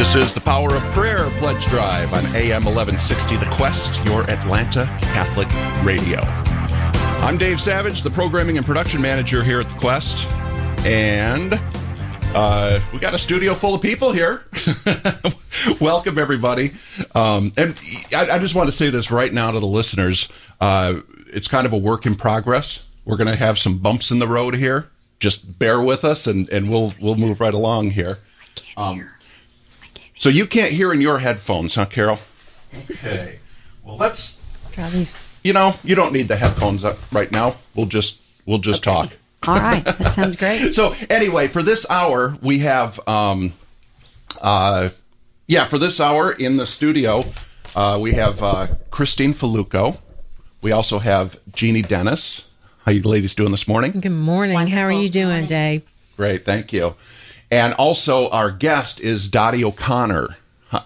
[0.00, 4.86] This is the Power of Prayer Pledge Drive on AM 1160 The Quest, your Atlanta
[5.02, 5.46] Catholic
[5.84, 6.20] radio.
[7.20, 10.26] I'm Dave Savage, the programming and production manager here at The Quest.
[10.86, 11.60] And
[12.34, 14.46] uh, we got a studio full of people here.
[15.82, 16.72] Welcome, everybody.
[17.14, 17.78] Um, and
[18.16, 20.30] I, I, just want to say this right now to the listeners.
[20.62, 22.84] Uh, it's kind of a work in progress.
[23.04, 24.88] We're going to have some bumps in the road here.
[25.18, 28.16] Just bear with us, and, and we'll we'll move right along here.
[28.78, 29.06] Um,
[30.20, 32.18] so you can't hear in your headphones, huh, Carol?
[32.90, 33.38] Okay.
[33.82, 34.42] Well, let's.
[35.42, 37.56] You know, you don't need the headphones up right now.
[37.74, 39.08] We'll just we'll just okay.
[39.08, 39.16] talk.
[39.48, 40.74] All right, that sounds great.
[40.74, 43.54] so anyway, for this hour, we have, um,
[44.42, 44.90] uh,
[45.46, 47.24] yeah, for this hour in the studio,
[47.74, 49.96] uh, we have uh, Christine Falluco.
[50.60, 52.46] We also have Jeannie Dennis.
[52.84, 54.00] How you ladies doing this morning?
[54.00, 54.52] Good morning.
[54.52, 54.78] Wonderful.
[54.78, 55.82] How are you doing, Dave?
[56.18, 56.94] Great, thank you.
[57.50, 60.36] And also, our guest is Dottie O'Connor.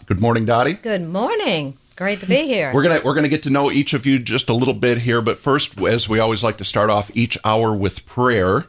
[0.07, 0.75] Good morning, Dottie.
[0.75, 1.77] Good morning.
[1.97, 2.71] Great to be here.
[2.75, 5.21] We're gonna we're gonna get to know each of you just a little bit here,
[5.21, 8.65] but first, as we always like to start off each hour with prayer.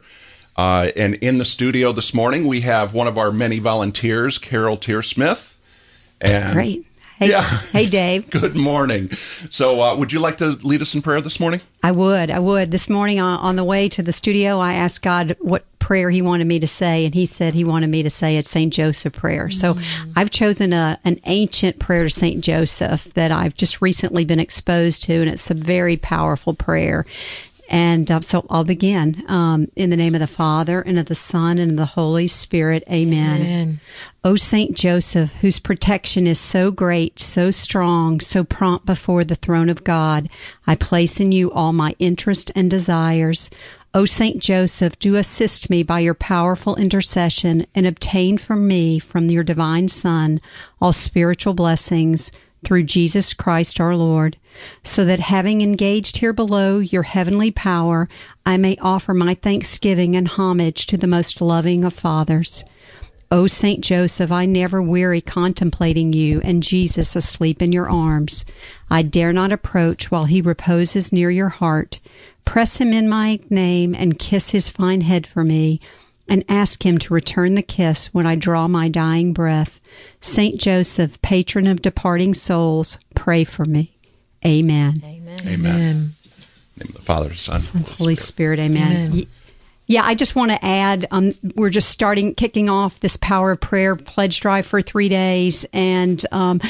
[0.56, 4.78] Uh, and in the studio this morning, we have one of our many volunteers, Carol
[4.78, 5.54] Tearsmith.
[6.20, 6.85] And Great.
[7.18, 7.44] Hey, yeah.
[7.72, 8.28] hey, Dave.
[8.30, 9.10] Good morning.
[9.48, 11.62] So, uh, would you like to lead us in prayer this morning?
[11.82, 12.30] I would.
[12.30, 12.70] I would.
[12.70, 16.20] This morning on, on the way to the studio, I asked God what prayer He
[16.20, 19.14] wanted me to say, and He said He wanted me to say a Saint Joseph
[19.14, 19.48] prayer.
[19.48, 20.12] So, mm.
[20.14, 25.02] I've chosen a an ancient prayer to Saint Joseph that I've just recently been exposed
[25.04, 27.06] to, and it's a very powerful prayer.
[27.68, 31.14] And uh, so I'll begin um, in the name of the Father and of the
[31.14, 32.84] Son and of the Holy Spirit.
[32.90, 33.40] Amen.
[33.40, 33.80] Amen.
[34.24, 39.68] O Saint Joseph, whose protection is so great, so strong, so prompt before the throne
[39.68, 40.28] of God,
[40.66, 43.50] I place in you all my interest and desires.
[43.94, 49.30] O Saint Joseph, do assist me by your powerful intercession and obtain from me, from
[49.30, 50.40] your divine Son,
[50.80, 52.30] all spiritual blessings
[52.64, 54.36] through Jesus Christ our Lord,
[54.82, 58.08] so that having engaged here below your heavenly power,
[58.44, 62.64] I may offer my thanksgiving and homage to the most loving of fathers.
[63.30, 68.44] O Saint Joseph, I never weary contemplating you and Jesus asleep in your arms.
[68.88, 71.98] I dare not approach while he reposes near your heart.
[72.44, 75.80] Press him in my name and kiss his fine head for me
[76.28, 79.80] and ask him to return the kiss when I draw my dying breath.
[80.20, 83.96] Saint Joseph, patron of departing souls, pray for me.
[84.44, 85.02] Amen.
[85.04, 85.40] Amen.
[85.46, 86.14] Amen.
[86.76, 88.58] name of the Father, Son, Son Holy Spirit.
[88.58, 88.60] Spirit.
[88.60, 89.12] Amen.
[89.12, 89.26] Amen.
[89.88, 93.60] Yeah, I just want to add, um, we're just starting, kicking off this Power of
[93.60, 95.64] Prayer pledge drive for three days.
[95.72, 96.60] And um,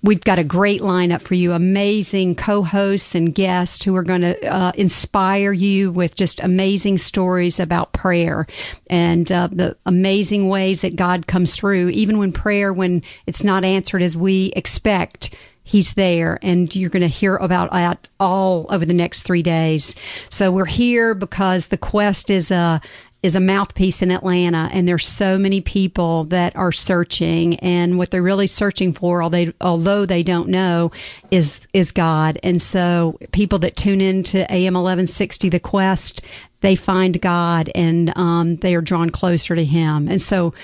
[0.00, 4.20] We've got a great lineup for you, amazing co hosts and guests who are going
[4.20, 8.46] to uh, inspire you with just amazing stories about prayer
[8.88, 13.64] and uh, the amazing ways that God comes through, even when prayer, when it's not
[13.64, 15.34] answered as we expect.
[15.64, 19.94] He's there, and you're going to hear about that all over the next three days.
[20.30, 22.80] So we're here because the quest is a
[23.22, 28.10] is a mouthpiece in Atlanta, and there's so many people that are searching, and what
[28.10, 30.92] they're really searching for, although they don't know,
[31.30, 32.38] is is God.
[32.42, 36.22] And so, people that tune into AM 1160, The Quest,
[36.60, 40.06] they find God, and um, they are drawn closer to Him.
[40.08, 40.54] And so,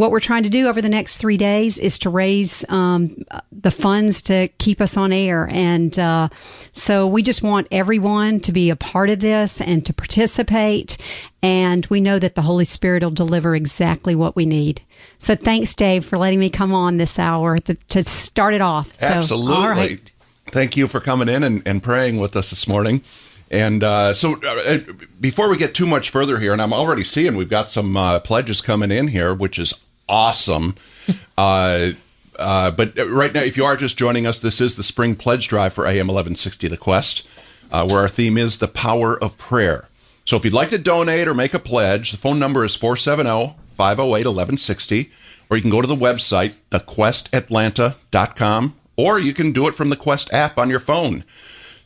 [0.00, 3.22] what we're trying to do over the next three days is to raise um,
[3.52, 5.46] the funds to keep us on air.
[5.52, 6.30] And uh,
[6.72, 10.96] so we just want everyone to be a part of this and to participate.
[11.42, 14.80] And we know that the Holy Spirit will deliver exactly what we need.
[15.18, 18.96] So thanks, Dave, for letting me come on this hour to, to start it off.
[18.96, 19.54] So, Absolutely.
[19.54, 20.12] All right.
[20.50, 23.04] Thank you for coming in and, and praying with us this morning.
[23.50, 24.78] And uh, so, uh,
[25.20, 28.20] before we get too much further here, and I'm already seeing we've got some uh,
[28.20, 29.74] pledges coming in here, which is
[30.10, 30.74] awesome.
[31.38, 31.92] uh,
[32.38, 35.48] uh, but right now, if you are just joining us, this is the spring pledge
[35.48, 37.26] drive for AM 1160 The Quest,
[37.70, 39.88] uh, where our theme is the power of prayer.
[40.24, 43.56] So if you'd like to donate or make a pledge, the phone number is 470
[43.70, 45.10] 508 1160,
[45.48, 49.96] or you can go to the website, thequestatlanta.com, or you can do it from the
[49.96, 51.24] Quest app on your phone.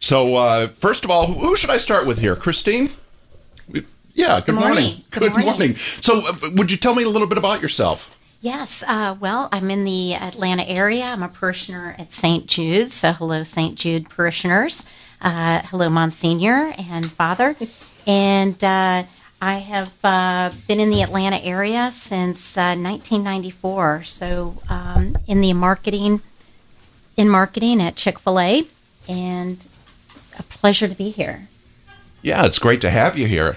[0.01, 2.37] So, uh, first of all, who should I start with here?
[2.37, 2.91] Christine?
[4.13, 4.85] Yeah, good, good morning.
[4.85, 5.05] morning.
[5.11, 5.47] Good, good morning.
[5.47, 5.77] morning.
[6.03, 8.14] So, uh, would you tell me a little bit about yourself?
[8.45, 8.85] Yes.
[8.87, 11.05] Uh, well, I'm in the Atlanta area.
[11.05, 12.47] I'm a parishioner at St.
[12.47, 12.91] Jude.
[12.91, 13.75] So, hello, St.
[13.75, 14.85] Jude parishioners.
[15.19, 17.57] Uh, hello, Monsignor and Father.
[18.07, 19.05] and uh,
[19.41, 23.95] I have uh, been in the Atlanta area since 1994.
[23.95, 26.21] Uh, so, um, in the marketing,
[27.17, 28.67] in marketing at Chick Fil A,
[29.09, 29.65] and
[30.39, 31.49] a pleasure to be here.
[32.21, 33.57] Yeah, it's great to have you here.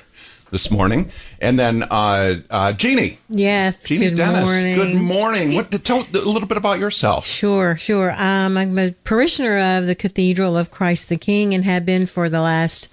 [0.51, 1.11] This morning,
[1.41, 3.19] and then uh, uh, Jeannie.
[3.29, 3.83] Yes.
[3.83, 4.45] Jeannie good Dennis.
[4.45, 4.75] morning.
[4.75, 5.53] Good morning.
[5.53, 5.71] What?
[5.71, 7.25] To tell a little bit about yourself.
[7.25, 8.11] Sure, sure.
[8.11, 12.29] Um, I'm a parishioner of the Cathedral of Christ the King and have been for
[12.29, 12.89] the last,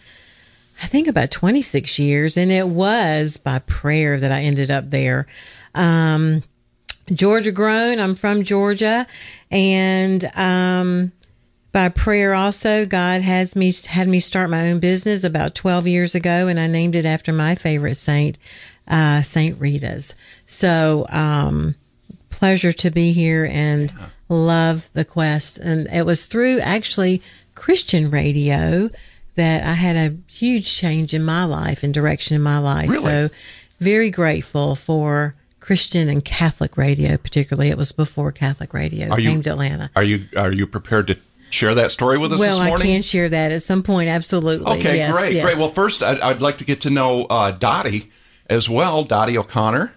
[0.82, 2.36] I think, about 26 years.
[2.36, 5.26] And it was by prayer that I ended up there.
[5.74, 6.42] Um,
[7.12, 8.00] Georgia grown.
[8.00, 9.06] I'm from Georgia,
[9.50, 11.12] and um,
[11.74, 16.14] by prayer also, God has me had me start my own business about 12 years
[16.14, 18.38] ago, and I named it after my favorite saint,
[18.86, 20.14] uh, Saint Rita's.
[20.46, 21.74] So, um,
[22.30, 23.92] pleasure to be here and
[24.28, 25.58] love the quest.
[25.58, 27.20] And it was through actually
[27.56, 28.88] Christian radio
[29.34, 32.88] that I had a huge change in my life and direction in my life.
[32.88, 33.02] Really?
[33.02, 33.30] So,
[33.80, 37.70] very grateful for Christian and Catholic radio, particularly.
[37.70, 39.90] It was before Catholic radio Are you- to Atlanta.
[39.96, 41.18] Are you Are you prepared to
[41.54, 44.08] share that story with us Well, this I can share that at some point.
[44.08, 44.66] Absolutely.
[44.78, 45.44] Okay, Yes, great, yes.
[45.44, 45.56] great.
[45.58, 48.10] Well, first, I'd, I'd like to get to know uh, Dottie
[48.48, 49.04] as well.
[49.04, 49.94] Dottie O'Connor.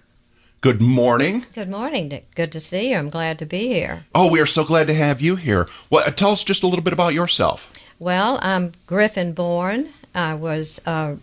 [0.61, 1.45] Good morning.
[1.53, 2.33] Good morning, Dick.
[2.35, 2.97] Good to see you.
[2.97, 4.05] I'm glad to be here.
[4.15, 5.67] Oh, we are so glad to have you here.
[5.89, 7.71] Well, uh, tell us just a little bit about yourself.
[7.99, 9.89] Well, I'm Griffin born.
[10.15, 11.17] I was uh,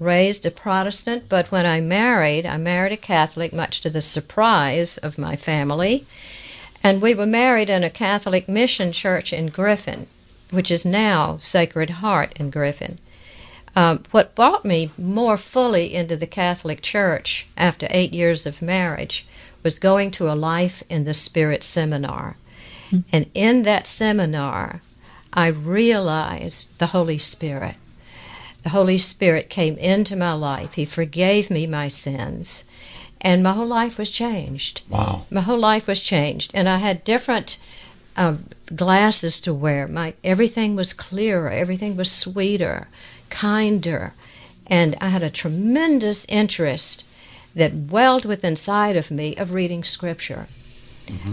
[0.00, 4.98] raised a Protestant, but when I married, I married a Catholic, much to the surprise
[4.98, 6.04] of my family.
[6.88, 10.06] And we were married in a Catholic mission church in Griffin,
[10.50, 12.98] which is now Sacred Heart in Griffin.
[13.76, 19.26] Um, what brought me more fully into the Catholic Church after eight years of marriage
[19.62, 22.38] was going to a Life in the Spirit seminar.
[23.12, 24.80] And in that seminar,
[25.30, 27.76] I realized the Holy Spirit.
[28.62, 30.72] The Holy Spirit came into my life.
[30.72, 32.64] He forgave me my sins.
[33.20, 34.82] And my whole life was changed.
[34.88, 35.26] Wow.
[35.30, 36.50] My whole life was changed.
[36.54, 37.58] And I had different
[38.16, 38.36] uh,
[38.74, 39.86] glasses to wear.
[39.88, 41.50] My everything was clearer.
[41.50, 42.88] Everything was sweeter,
[43.30, 44.12] kinder,
[44.66, 47.04] and I had a tremendous interest
[47.54, 50.46] that welled within inside of me of reading Scripture.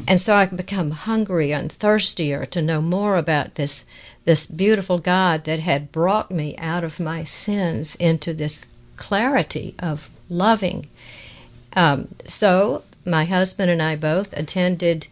[0.07, 3.83] And so I've become hungry and thirstier to know more about this
[4.23, 8.65] this beautiful God that had brought me out of my sins into this
[8.95, 10.87] clarity of loving.
[11.75, 15.07] Um, so my husband and I both attended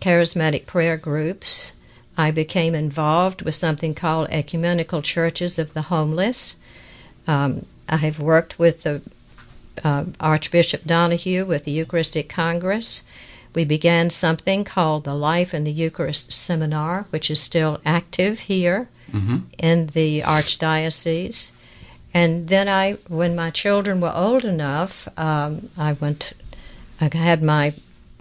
[0.00, 1.72] charismatic prayer groups.
[2.16, 6.56] I became involved with something called Ecumenical Churches of the Homeless.
[7.26, 9.00] Um, I have worked with the
[9.82, 13.02] uh, Archbishop Donoghue with the Eucharistic Congress.
[13.54, 18.88] We began something called the Life in the Eucharist Seminar, which is still active here
[19.58, 21.50] in the Archdiocese.
[22.14, 26.34] And then I, when my children were old enough, um, I went,
[27.00, 27.72] I had my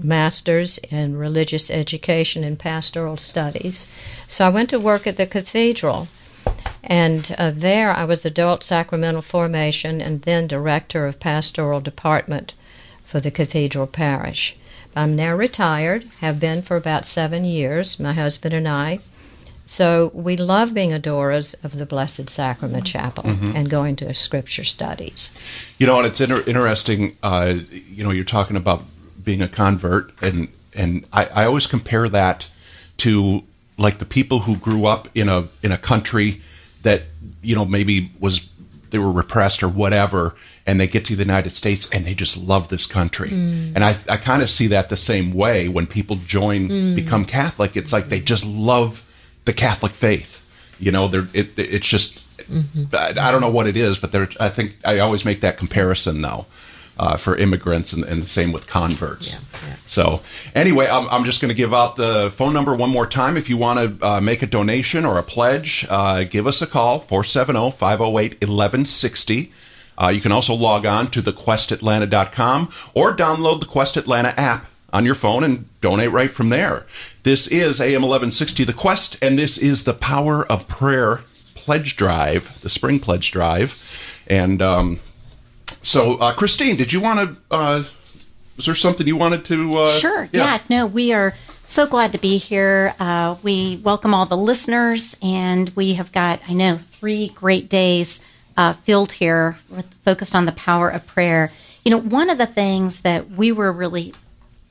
[0.02, 3.88] master's in religious education and pastoral studies.
[4.28, 6.08] So I went to work at the cathedral.
[6.84, 12.54] And uh, there I was adult sacramental formation and then director of pastoral department
[13.06, 14.56] for the cathedral parish.
[14.96, 19.00] I'm now retired, have been for about seven years, my husband and I.
[19.72, 23.56] So we love being adorers of the Blessed Sacrament Chapel mm-hmm.
[23.56, 25.32] and going to scripture studies.
[25.78, 27.16] You know, and it's inter- interesting.
[27.24, 28.84] Uh, you know, you're talking about
[29.24, 32.50] being a convert, and and I, I always compare that
[32.98, 33.44] to
[33.78, 36.42] like the people who grew up in a in a country
[36.82, 37.04] that
[37.42, 38.50] you know maybe was
[38.90, 40.36] they were repressed or whatever,
[40.66, 43.30] and they get to the United States and they just love this country.
[43.30, 43.72] Mm.
[43.76, 46.94] And I I kind of see that the same way when people join mm.
[46.94, 47.78] become Catholic.
[47.78, 49.06] It's like they just love
[49.46, 50.46] the Catholic faith.
[50.80, 52.22] You know, they're it, it's just
[52.94, 55.58] I, I don't know what it is, but there I think I always make that
[55.58, 56.46] comparison though.
[56.98, 59.38] Uh, for immigrants and, and the same with converts.
[59.88, 60.22] So,
[60.54, 63.38] anyway, I'm, I'm just going to give out the phone number one more time.
[63.38, 66.68] If you want to uh, make a donation or a pledge, uh, give us a
[66.68, 69.52] call 470 508 1160.
[70.00, 75.06] Uh, you can also log on to thequestatlanta.com or download the Quest Atlanta app on
[75.06, 76.86] your phone and donate right from there.
[77.24, 81.22] This is AM 1160 The Quest, and this is the Power of Prayer
[81.54, 83.80] Pledge Drive, the Spring Pledge Drive.
[84.26, 85.00] And um,
[85.84, 87.56] so, uh, Christine, did you want to?
[87.56, 87.84] Uh,
[88.58, 89.72] was there something you wanted to?
[89.78, 90.30] Uh, Sure.
[90.32, 90.60] Yeah.
[90.68, 92.96] No, we are so glad to be here.
[93.00, 98.24] Uh, we welcome all the listeners, and we have got, I know, three great days
[98.58, 101.52] uh, filled here with, focused on the power of prayer.
[101.86, 104.16] You know, one of the things that we were really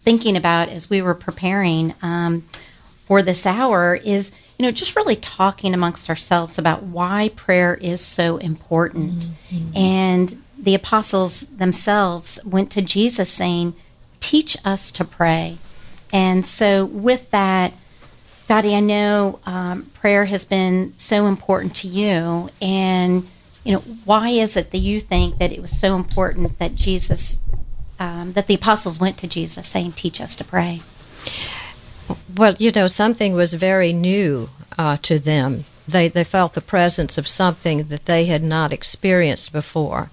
[0.03, 2.43] thinking about as we were preparing um,
[3.05, 8.01] for this hour is, you know, just really talking amongst ourselves about why prayer is
[8.01, 9.27] so important.
[9.75, 13.75] And the apostles themselves went to Jesus saying,
[14.21, 15.59] Teach us to pray.
[16.13, 17.73] And so, with that,
[18.47, 23.27] Dottie, I know um, prayer has been so important to you, and
[23.65, 27.41] you know, why is it that you think that it was so important that Jesus,
[28.01, 30.81] um, that the apostles went to Jesus saying, "Teach us to pray"?
[32.37, 35.67] Well, you know, something was very new uh, to them.
[35.87, 40.11] They they felt the presence of something that they had not experienced before.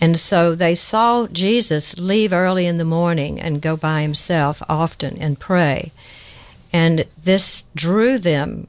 [0.00, 5.18] And so they saw Jesus leave early in the morning and go by himself often
[5.18, 5.90] and pray.
[6.72, 8.68] And this drew them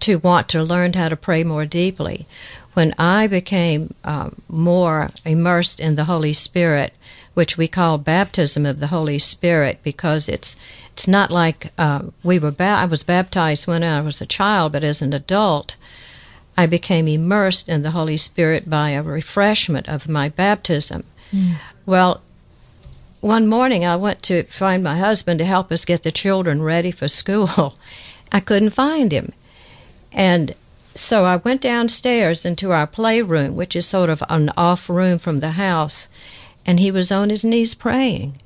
[0.00, 2.26] to want to learn how to pray more deeply.
[2.74, 6.94] When I became uh, more immersed in the Holy Spirit,
[7.34, 10.56] which we call baptism of the Holy Spirit, because it's
[10.92, 12.50] it's not like uh, we were.
[12.50, 15.76] Ba- I was baptized when I was a child, but as an adult,
[16.56, 21.04] I became immersed in the Holy Spirit by a refreshment of my baptism.
[21.32, 21.56] Mm.
[21.86, 22.20] Well,
[23.20, 26.90] one morning I went to find my husband to help us get the children ready
[26.90, 27.78] for school.
[28.32, 29.32] I couldn't find him.
[30.12, 30.54] And
[30.94, 35.40] so I went downstairs into our playroom, which is sort of an off room from
[35.40, 36.08] the house,
[36.66, 38.40] and he was on his knees praying.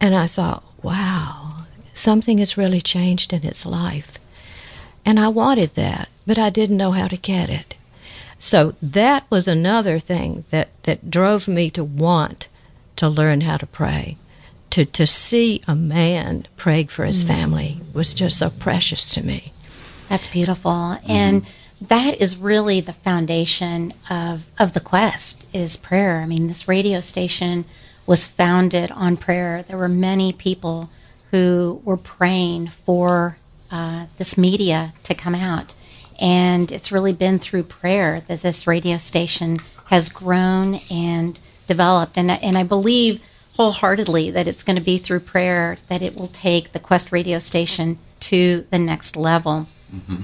[0.00, 4.18] And I thought, wow, something has really changed in his life.
[5.04, 7.74] And I wanted that, but I didn't know how to get it.
[8.38, 12.48] So that was another thing that, that drove me to want
[12.96, 14.16] to learn how to pray.
[14.70, 17.28] To, to see a man praying for his mm.
[17.28, 19.52] family was just so precious to me.
[20.08, 20.70] That's beautiful.
[20.70, 21.10] Mm-hmm.
[21.10, 21.46] And
[21.80, 26.18] that is really the foundation of, of the quest is prayer.
[26.18, 27.64] I mean, this radio station
[28.06, 29.62] was founded on prayer.
[29.62, 30.90] There were many people
[31.30, 33.36] who were praying for
[33.70, 35.74] uh, this media to come out.
[36.18, 42.16] And it's really been through prayer that this radio station has grown and developed.
[42.16, 43.22] And, and I believe
[43.56, 47.38] wholeheartedly that it's going to be through prayer that it will take the Quest radio
[47.38, 49.66] station to the next level.
[49.94, 50.22] Mm-hmm.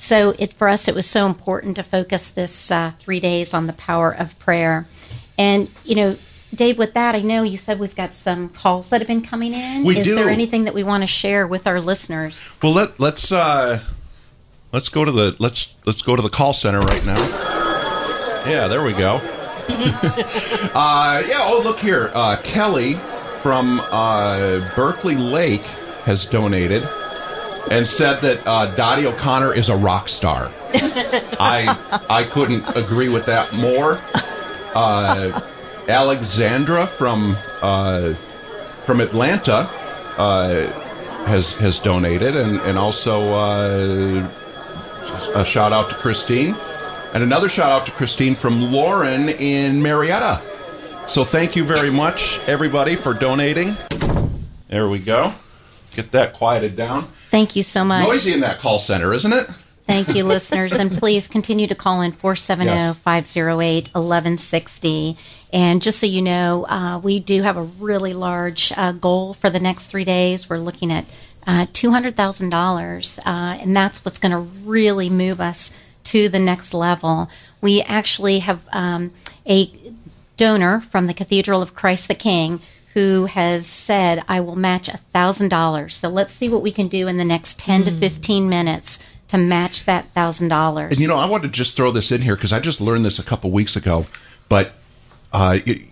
[0.00, 3.66] So it for us, it was so important to focus this uh, three days on
[3.66, 4.86] the power of prayer.
[5.36, 6.16] And you know,
[6.54, 9.52] Dave, with that, I know you said we've got some calls that have been coming
[9.52, 9.84] in.
[9.84, 10.14] We Is do.
[10.14, 12.42] there anything that we want to share with our listeners?
[12.62, 13.80] Well, let let's uh,
[14.72, 17.18] let's go to the let's let's go to the call center right now.
[18.46, 19.16] Yeah, there we go.
[19.74, 21.40] uh, yeah.
[21.40, 22.12] Oh, look here.
[22.14, 22.94] Uh, Kelly
[23.42, 25.64] from uh, Berkeley Lake
[26.04, 26.84] has donated
[27.70, 30.50] and said that uh, Dottie O'Connor is a rock star.
[30.74, 33.98] I I couldn't agree with that more.
[34.74, 35.40] Uh,
[35.88, 38.14] Alexandra from uh,
[38.84, 39.68] from Atlanta
[40.18, 40.70] uh,
[41.24, 44.28] has has donated, and and also uh,
[45.34, 46.54] a shout out to Christine,
[47.14, 50.42] and another shout out to Christine from Lauren in Marietta.
[51.06, 53.74] So thank you very much, everybody, for donating.
[54.68, 55.32] There we go.
[55.96, 57.06] Get that quieted down.
[57.38, 58.02] Thank you so much.
[58.02, 59.48] Noisy in that call center, isn't it?
[59.86, 60.72] Thank you, listeners.
[60.72, 65.16] And please continue to call in 470 508 1160.
[65.52, 69.50] And just so you know, uh, we do have a really large uh, goal for
[69.50, 70.50] the next three days.
[70.50, 71.04] We're looking at
[71.46, 75.72] uh, $200,000, uh, and that's what's going to really move us
[76.04, 77.30] to the next level.
[77.60, 79.12] We actually have um,
[79.48, 79.70] a
[80.36, 82.60] donor from the Cathedral of Christ the King
[82.98, 85.92] who has said, I will match $1,000.
[85.92, 87.84] So let's see what we can do in the next 10 mm.
[87.84, 88.00] to hmm.
[88.00, 90.90] 15 minutes to match that $1,000.
[90.90, 93.04] And you know, I want to just throw this in here because I just learned
[93.04, 94.06] this a couple weeks ago,
[94.48, 94.72] but
[95.32, 95.82] uh, it,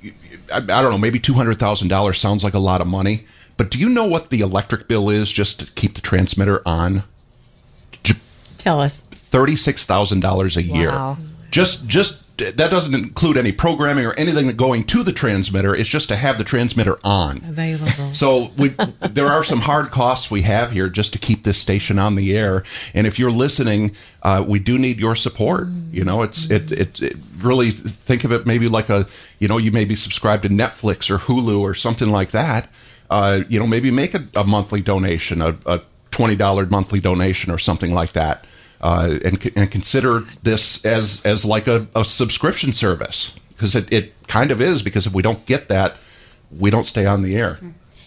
[0.52, 3.24] I, I don't know, maybe $200,000 sounds like a lot of money.
[3.56, 7.04] But do you know what the electric bill is just to keep the transmitter on?
[8.58, 9.06] Tell us.
[9.12, 11.16] $36,000 a year.
[11.52, 15.74] Just just that doesn't include any programming or anything going to the transmitter.
[15.74, 17.38] It's just to have the transmitter on.
[17.48, 18.14] Available.
[18.14, 21.98] So we, there are some hard costs we have here just to keep this station
[21.98, 22.62] on the air.
[22.92, 25.68] And if you're listening, uh, we do need your support.
[25.90, 29.06] You know, it's it, it, it really think of it maybe like a
[29.38, 32.70] you know you maybe subscribe to Netflix or Hulu or something like that.
[33.08, 37.50] Uh, you know, maybe make a, a monthly donation, a, a twenty dollar monthly donation
[37.50, 38.44] or something like that
[38.86, 43.34] uh, and, and consider this as as like a, a subscription service.
[43.48, 45.96] Because it, it kind of is because if we don't get that
[46.50, 47.58] we don't stay on the air.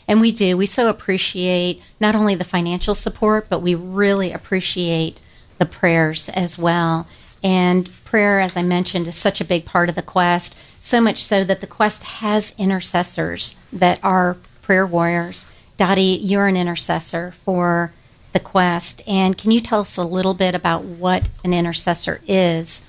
[0.08, 0.58] And we do.
[0.58, 5.22] We so appreciate not only the financial support but we really appreciate
[5.58, 7.08] the prayers as well.
[7.44, 11.24] And prayer as i mentioned is such a big part of the quest so much
[11.24, 15.46] so that the quest has intercessors that are prayer warriors.
[15.78, 17.92] Dottie you're an intercessor for
[18.32, 19.02] the quest.
[19.08, 22.86] And can you tell us a little bit about what an intercessor is?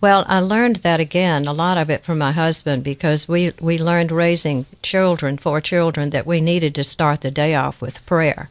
[0.00, 3.78] Well, I learned that again, a lot of it from my husband, because we, we
[3.78, 8.50] learned raising children, four children, that we needed to start the day off with prayer.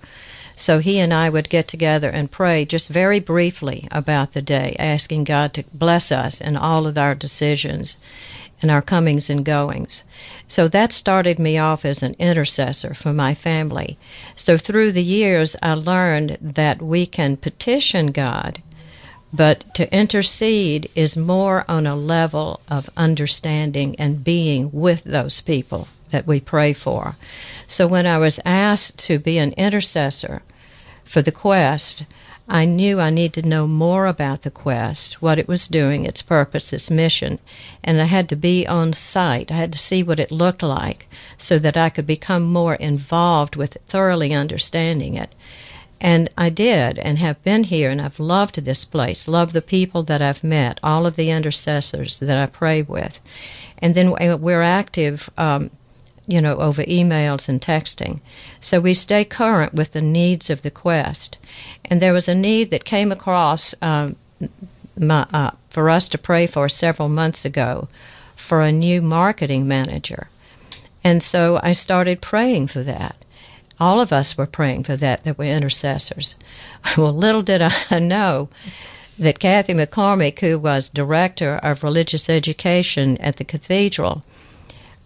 [0.55, 4.75] So he and I would get together and pray just very briefly about the day,
[4.79, 7.97] asking God to bless us in all of our decisions
[8.61, 10.03] and our comings and goings.
[10.47, 13.97] So that started me off as an intercessor for my family.
[14.35, 18.61] So through the years, I learned that we can petition God,
[19.33, 25.87] but to intercede is more on a level of understanding and being with those people
[26.11, 27.15] that we pray for.
[27.67, 30.41] So when I was asked to be an intercessor
[31.11, 32.05] for the quest,
[32.47, 36.21] I knew I needed to know more about the quest, what it was doing, its
[36.21, 37.39] purpose, its mission,
[37.83, 39.51] and I had to be on site.
[39.51, 43.57] I had to see what it looked like so that I could become more involved
[43.57, 45.35] with it, thoroughly understanding it.
[45.99, 50.03] And I did, and have been here, and I've loved this place, loved the people
[50.03, 53.19] that I've met, all of the intercessors that I pray with.
[53.79, 55.71] And then we're active um,
[56.31, 58.21] you know, over emails and texting.
[58.61, 61.38] So we stay current with the needs of the quest.
[61.83, 64.15] And there was a need that came across um,
[64.97, 67.89] my, uh, for us to pray for several months ago
[68.38, 70.29] for a new marketing manager.
[71.03, 73.17] And so I started praying for that.
[73.77, 76.35] All of us were praying for that, that were intercessors.
[76.97, 78.47] Well, little did I know
[79.19, 84.23] that Kathy McCormick, who was director of religious education at the cathedral,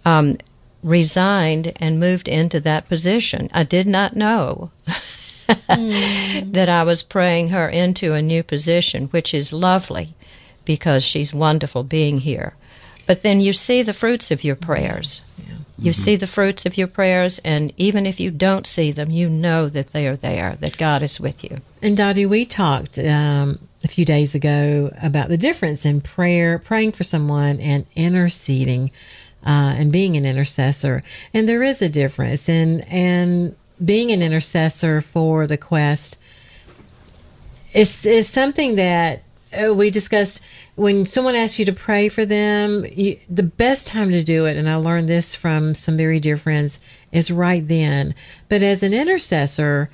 [0.06, 0.38] um,
[0.86, 3.50] resigned and moved into that position.
[3.54, 4.70] I did not know
[5.48, 6.54] mm.
[6.54, 10.14] that I was praying her into a new position, which is lovely
[10.64, 12.54] because she's wonderful being here.
[13.08, 15.22] But then you see the fruits of your prayers.
[15.38, 15.56] Yeah.
[15.78, 16.02] You mm-hmm.
[16.02, 19.68] see the fruits of your prayers, and even if you don't see them, you know
[19.70, 21.58] that they are there, that God is with you.
[21.82, 26.94] And Dottie, we talked um, a few days ago about the difference in prayer, praying
[26.94, 28.92] for someone, and interceding
[29.46, 31.04] uh, and being an intercessor.
[31.34, 32.50] And there is a difference.
[32.50, 36.18] And, and being an intercessor for the quest
[37.74, 39.24] is, is something that
[39.54, 40.42] uh, we discussed
[40.76, 44.58] when someone asks you to pray for them, you, the best time to do it,
[44.58, 46.80] and I learned this from some very dear friends,
[47.12, 48.14] is right then.
[48.50, 49.90] But as an intercessor,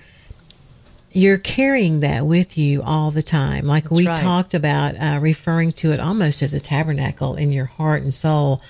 [1.12, 3.68] you're carrying that with you all the time.
[3.68, 4.18] Like That's we right.
[4.18, 8.62] talked about, uh, referring to it almost as a tabernacle in your heart and soul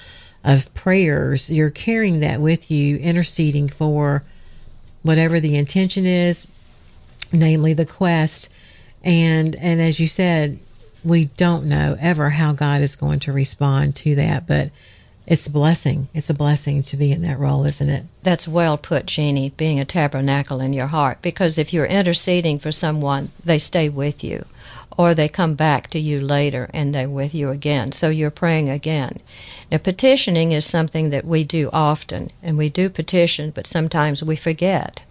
[0.43, 4.23] of prayers, you're carrying that with you, interceding for
[5.04, 6.47] whatever the intention is,
[7.32, 8.49] namely the quest.
[9.04, 10.60] And and as you said,
[11.04, 14.71] we don't know ever how God is going to respond to that, but
[15.27, 16.10] it's a blessing.
[16.13, 18.05] It's a blessing to be in that role, isn't it?
[18.23, 21.21] That's well put, Jeannie, being a tabernacle in your heart.
[21.21, 24.45] Because if you're interceding for someone, they stay with you
[24.97, 27.91] or they come back to you later and they're with you again.
[27.91, 29.19] So you're praying again.
[29.71, 34.36] Now, petitioning is something that we do often, and we do petition, but sometimes we
[34.36, 35.01] forget.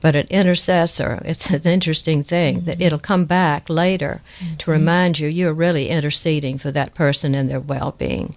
[0.00, 2.64] But an intercessor, it's an interesting thing mm-hmm.
[2.64, 4.56] that it'll come back later mm-hmm.
[4.56, 8.34] to remind you you're really interceding for that person and their well being.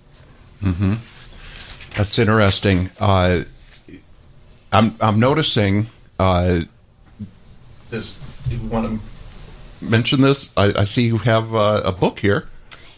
[0.63, 0.93] Mm-hmm.
[1.95, 2.89] That's interesting.
[2.99, 3.43] Uh,
[4.71, 6.61] I'm, I'm noticing uh,
[7.89, 8.17] this.
[8.49, 10.51] Do you want to mention this?
[10.57, 12.47] I, I see you have uh, a book here.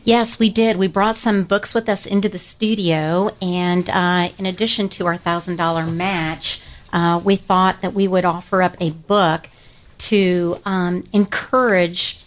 [0.04, 0.78] Yes, we did.
[0.78, 5.18] We brought some books with us into the studio, and uh, in addition to our
[5.18, 6.62] thousand dollar match,
[6.94, 9.50] uh, we thought that we would offer up a book
[9.98, 12.24] to um, encourage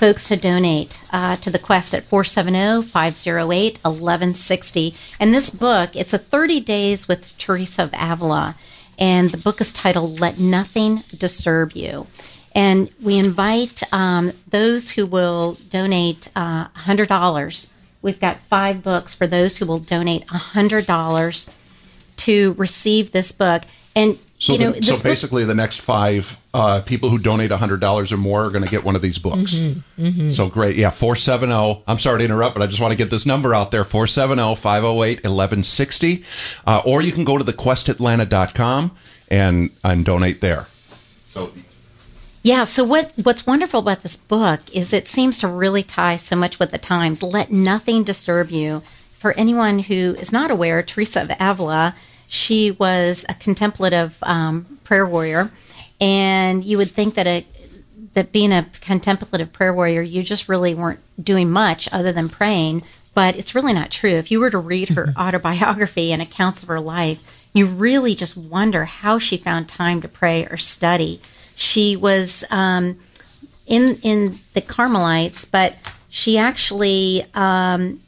[0.00, 6.60] folks to donate uh, to the quest at 470-508-1160 and this book it's a 30
[6.60, 8.56] days with teresa of avila
[8.98, 12.06] and the book is titled let nothing disturb you
[12.54, 17.72] and we invite um, those who will donate uh, $100.
[18.02, 21.50] We've got five books for those who will donate $100
[22.16, 23.62] to receive this book.
[23.94, 27.50] And so, you know, the, so basically, book, the next five uh, people who donate
[27.50, 29.56] hundred dollars or more are going to get one of these books.
[29.56, 30.30] Mm-hmm, mm-hmm.
[30.30, 30.88] So great, yeah.
[30.88, 31.82] Four seven zero.
[31.86, 36.24] I'm sorry to interrupt, but I just want to get this number out there: 470-508-1160.
[36.66, 38.96] Uh, or you can go to thequestatlanta.com
[39.28, 40.68] and and donate there.
[41.26, 41.52] So
[42.42, 46.34] yeah, so what what's wonderful about this book is it seems to really tie so
[46.34, 47.22] much with the times.
[47.22, 48.82] Let nothing disturb you.
[49.18, 51.94] For anyone who is not aware, Teresa of Avila,
[52.32, 55.50] she was a contemplative um, prayer warrior,
[56.00, 57.44] and you would think that a
[58.14, 62.82] that being a contemplative prayer warrior, you just really weren't doing much other than praying.
[63.14, 64.12] But it's really not true.
[64.12, 67.20] If you were to read her autobiography and accounts of her life,
[67.52, 71.20] you really just wonder how she found time to pray or study.
[71.56, 72.96] She was um,
[73.66, 75.74] in in the Carmelites, but
[76.08, 78.00] she actually um,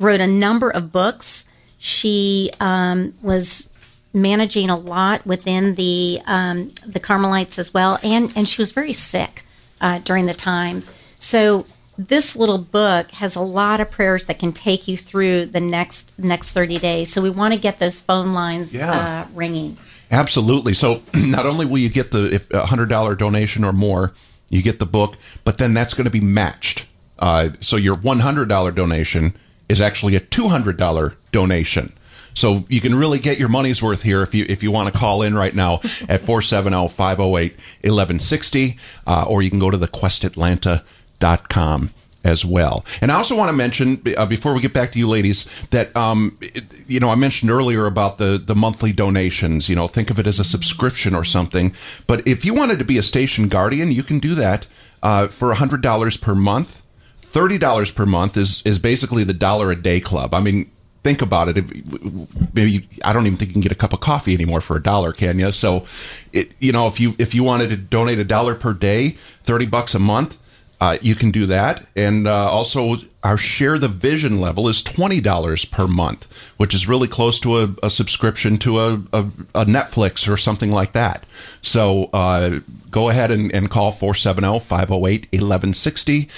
[0.00, 1.48] wrote a number of books.
[1.84, 3.68] She um, was
[4.14, 8.94] managing a lot within the um, the Carmelites as well, and and she was very
[8.94, 9.44] sick
[9.82, 10.82] uh, during the time.
[11.18, 11.66] So
[11.98, 16.10] this little book has a lot of prayers that can take you through the next
[16.18, 17.12] next 30 days.
[17.12, 19.26] So we want to get those phone lines Yeah.
[19.26, 19.76] uh, ringing.
[20.10, 20.72] Absolutely.
[20.72, 24.14] So not only will you get the if a hundred dollar donation or more,
[24.48, 26.86] you get the book, but then that's going to be matched.
[27.18, 29.36] Uh, so your one hundred dollar donation
[29.68, 31.92] is actually a two hundred dollar donation.
[32.34, 34.98] So you can really get your money's worth here if you if you want to
[34.98, 35.74] call in right now
[36.08, 41.90] at 470-508-1160 uh, or you can go to thequestatlanta.com
[42.24, 42.84] as well.
[43.00, 45.94] And I also want to mention uh, before we get back to you ladies that
[45.94, 49.68] um, it, you know I mentioned earlier about the the monthly donations.
[49.68, 51.74] You know, think of it as a subscription or something.
[52.06, 54.66] But if you wanted to be a station guardian, you can do that
[55.02, 56.80] uh, for hundred dollars per month.
[57.20, 60.34] Thirty dollars per month is is basically the dollar a day club.
[60.34, 60.70] I mean,
[61.04, 61.58] think about it.
[61.58, 64.76] If, maybe I don't even think you can get a cup of coffee anymore for
[64.76, 65.52] a dollar, can you?
[65.52, 65.86] So,
[66.32, 69.66] it you know if you if you wanted to donate a dollar per day, thirty
[69.66, 70.36] bucks a month,
[70.80, 71.86] uh, you can do that.
[71.96, 76.88] And uh, also, our share the vision level is twenty dollars per month, which is
[76.88, 79.20] really close to a, a subscription to a, a,
[79.54, 81.24] a Netflix or something like that.
[81.62, 82.10] So.
[82.12, 82.60] Uh,
[82.90, 86.28] Go ahead and, and call 470 508 1160,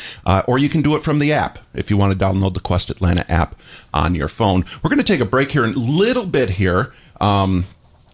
[0.47, 2.89] or you can do it from the app if you want to download the Quest
[2.89, 3.61] Atlanta app
[3.93, 4.65] on your phone.
[4.83, 6.95] We're going to take a break here in a little bit here.
[7.21, 7.67] Um,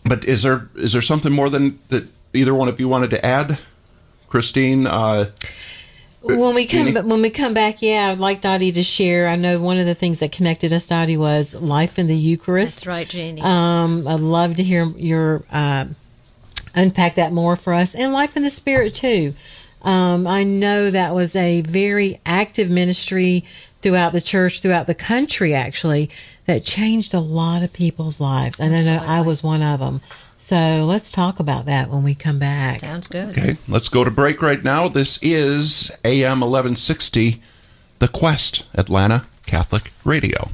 [0.05, 3.25] but is there is there something more than that either one of you wanted to
[3.25, 3.59] add?
[4.29, 5.31] Christine, uh,
[6.23, 7.01] When we come Jeannie?
[7.01, 9.29] when we come back, yeah, I'd like Dottie to share.
[9.29, 12.77] I know one of the things that connected us, Dottie, was life in the Eucharist.
[12.77, 13.41] That's right, Jeannie.
[13.41, 15.87] Um, I'd love to hear your uh,
[16.75, 19.35] unpack that more for us, and life in the Spirit too.
[19.83, 23.45] Um, I know that was a very active ministry
[23.83, 26.09] throughout the church, throughout the country, actually,
[26.47, 30.01] that changed a lot of people's lives, and I know I was one of them.
[30.53, 32.81] So let's talk about that when we come back.
[32.81, 33.31] Sounds good.
[33.31, 34.87] okay, let's go to break right now.
[34.87, 37.41] This is AM 1160,
[38.01, 40.51] The Quest, Atlanta Catholic Radio.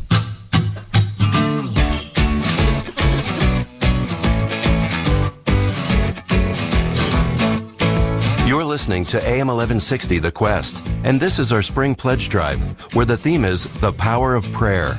[8.47, 12.63] You're listening to AM 1160 The Quest, and this is our spring pledge drive,
[12.95, 14.95] where the theme is the power of prayer.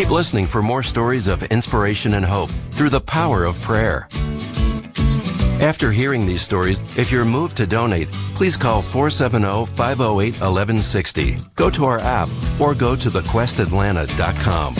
[0.00, 4.08] Keep listening for more stories of inspiration and hope through the power of prayer.
[5.60, 11.36] After hearing these stories, if you're moved to donate, please call 470 508 1160.
[11.54, 14.74] Go to our app or go to thequestatlanta.com.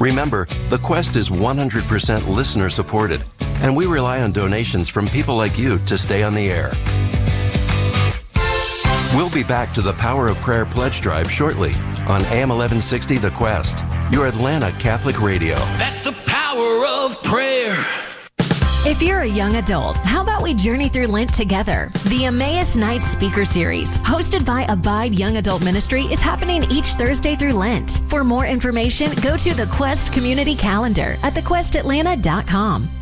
[0.00, 3.22] Remember, the Quest is 100% listener supported,
[3.62, 6.72] and we rely on donations from people like you to stay on the air.
[9.14, 11.74] We'll be back to the Power of Prayer pledge drive shortly
[12.08, 15.56] on AM 1160 The Quest, your Atlanta Catholic radio.
[15.76, 17.84] That's the power of prayer.
[18.86, 21.90] If you're a young adult, how about we journey through Lent together?
[22.06, 27.36] The Emmaus Night Speaker Series, hosted by Abide Young Adult Ministry, is happening each Thursday
[27.36, 28.00] through Lent.
[28.06, 33.01] For more information, go to the Quest Community Calendar at thequestatlanta.com.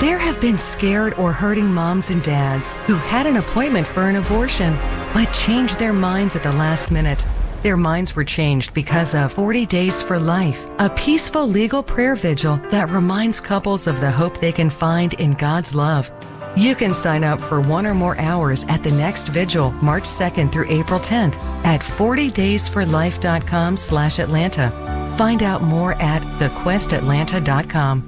[0.00, 4.14] There have been scared or hurting moms and dads who had an appointment for an
[4.14, 4.74] abortion,
[5.12, 7.24] but changed their minds at the last minute.
[7.64, 12.60] Their minds were changed because of 40 Days for Life, a peaceful legal prayer vigil
[12.70, 16.12] that reminds couples of the hope they can find in God's love.
[16.56, 20.52] You can sign up for one or more hours at the next vigil, March 2nd
[20.52, 21.34] through April 10th
[21.64, 24.70] at 40daysforlife.com slash Atlanta.
[25.18, 28.07] Find out more at thequestatlanta.com.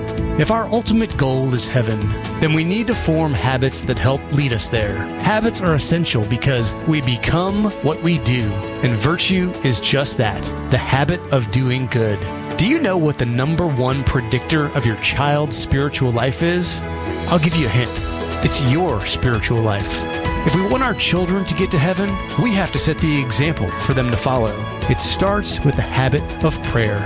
[0.40, 2.00] If our ultimate goal is heaven,
[2.40, 4.96] then we need to form habits that help lead us there.
[5.20, 8.50] Habits are essential because we become what we do,
[8.83, 12.18] and virtue is just that the habit of doing good.
[12.57, 16.80] Do you know what the number one predictor of your child's spiritual life is?
[17.28, 20.24] I'll give you a hint it's your spiritual life.
[20.46, 22.11] If we want our children to get to heaven,
[22.42, 24.54] we have to set the example for them to follow.
[24.90, 27.00] It starts with the habit of prayer.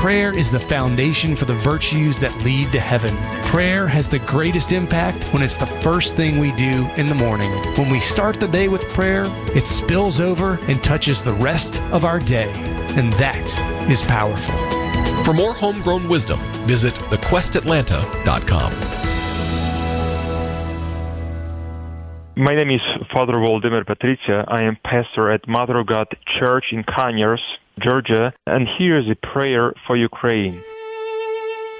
[0.00, 3.16] Prayer is the foundation for the virtues that lead to heaven.
[3.46, 7.50] Prayer has the greatest impact when it's the first thing we do in the morning.
[7.74, 9.24] When we start the day with prayer,
[9.56, 12.52] it spills over and touches the rest of our day.
[12.96, 14.54] And that is powerful.
[15.24, 19.07] For more homegrown wisdom, visit thequestatlanta.com.
[22.38, 22.80] My name is
[23.12, 24.44] Father Waldemir Patricia.
[24.46, 26.06] I am pastor at Mother of God
[26.38, 27.42] Church in Conyers,
[27.80, 30.62] Georgia, and here is a prayer for Ukraine.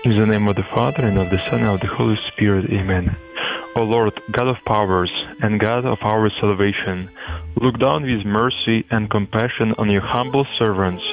[0.03, 2.64] In the name of the Father, and of the Son, and of the Holy Spirit,
[2.73, 3.16] Amen.
[3.77, 7.09] O Lord, God of powers, and God of our salvation,
[7.55, 11.05] look down with mercy and compassion on your humble servants,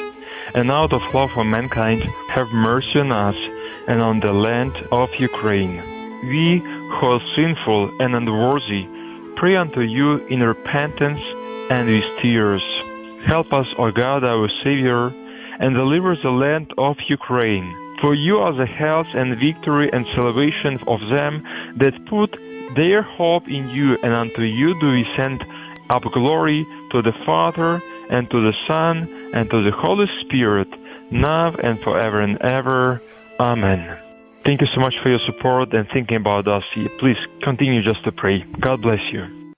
[0.55, 3.36] and out of love for mankind, have mercy on us
[3.88, 5.77] and on the land of Ukraine.
[6.23, 8.88] We, who are sinful and unworthy,
[9.35, 11.21] pray unto you in repentance
[11.69, 12.63] and with tears.
[13.25, 15.07] Help us, O God, our Savior,
[15.59, 17.73] and deliver the land of Ukraine.
[18.01, 21.43] For you are the health and victory and salvation of them
[21.77, 22.37] that put
[22.75, 25.43] their hope in you, and unto you do we send
[25.89, 30.67] up glory to the Father, and to the Son, and to the Holy Spirit,
[31.11, 33.01] now and forever and ever.
[33.39, 34.04] Amen.
[34.45, 36.63] Thank you so much for your support and thinking about us.
[36.99, 38.45] Please continue just to pray.
[38.60, 39.53] God bless you.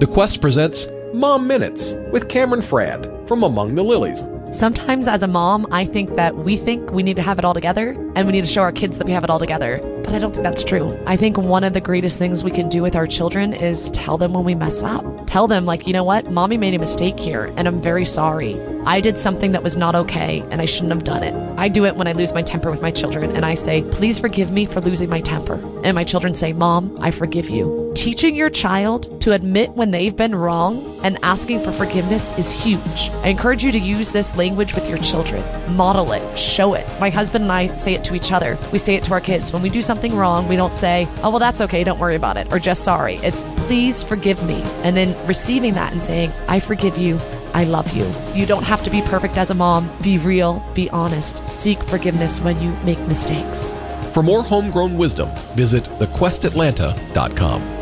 [0.00, 4.24] The Quest presents Mom Minutes with Cameron Frad from Among the Lilies.
[4.52, 7.54] Sometimes as a mom, I think that we think we need to have it all
[7.54, 9.80] together and we need to show our kids that we have it all together.
[10.04, 10.94] But I don't think that's true.
[11.06, 14.18] I think one of the greatest things we can do with our children is tell
[14.18, 15.04] them when we mess up.
[15.26, 16.30] Tell them, like, you know what?
[16.30, 18.60] Mommy made a mistake here and I'm very sorry.
[18.84, 21.34] I did something that was not okay and I shouldn't have done it.
[21.56, 24.18] I do it when I lose my temper with my children and I say, please
[24.18, 25.54] forgive me for losing my temper.
[25.84, 27.92] And my children say, Mom, I forgive you.
[27.94, 33.10] Teaching your child to admit when they've been wrong and asking for forgiveness is huge.
[33.22, 35.42] I encourage you to use this language with your children.
[35.76, 36.86] Model it, show it.
[36.98, 38.58] My husband and I say it to each other.
[38.72, 39.52] We say it to our kids.
[39.52, 42.36] When we do something wrong, we don't say, oh, well, that's okay, don't worry about
[42.36, 43.16] it, or just sorry.
[43.28, 44.60] It's, please forgive me.
[44.82, 47.20] And then receiving that and saying, I forgive you.
[47.54, 48.10] I love you.
[48.34, 49.88] You don't have to be perfect as a mom.
[50.02, 53.74] Be real, be honest, seek forgiveness when you make mistakes.
[54.12, 57.81] For more homegrown wisdom, visit thequestatlanta.com.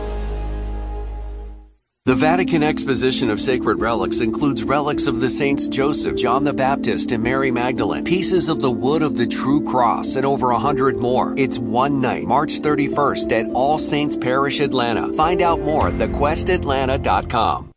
[2.10, 7.12] The Vatican Exposition of Sacred Relics includes relics of the saints Joseph, John the Baptist,
[7.12, 10.98] and Mary Magdalene, pieces of the wood of the true cross, and over a hundred
[10.98, 11.36] more.
[11.38, 15.12] It's one night, March 31st at All Saints Parish, Atlanta.
[15.12, 17.70] Find out more at thequestatlanta.com.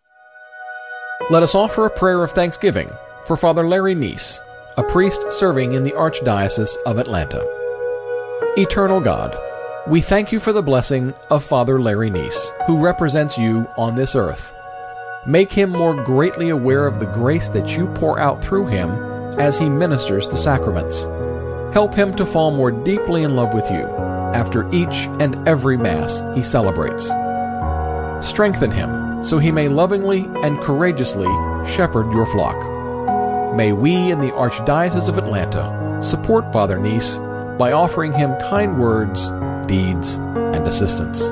[1.30, 2.90] Let us offer a prayer of thanksgiving
[3.28, 4.40] for Father Larry Neese,
[4.78, 7.46] a priest serving in the Archdiocese of Atlanta.
[8.58, 9.38] Eternal God,
[9.88, 14.16] we thank you for the blessing of Father Larry Neese, who represents you on this
[14.16, 14.56] earth.
[15.26, 18.92] Make him more greatly aware of the grace that you pour out through him
[19.40, 21.04] as he ministers the sacraments.
[21.74, 23.86] Help him to fall more deeply in love with you
[24.34, 27.12] after each and every Mass he celebrates.
[28.26, 31.28] Strengthen him so he may lovingly and courageously
[31.68, 32.56] shepherd your flock.
[33.54, 37.20] May we in the Archdiocese of Atlanta support Father Neese
[37.58, 39.30] by offering him kind words,
[39.68, 41.32] deeds, and assistance.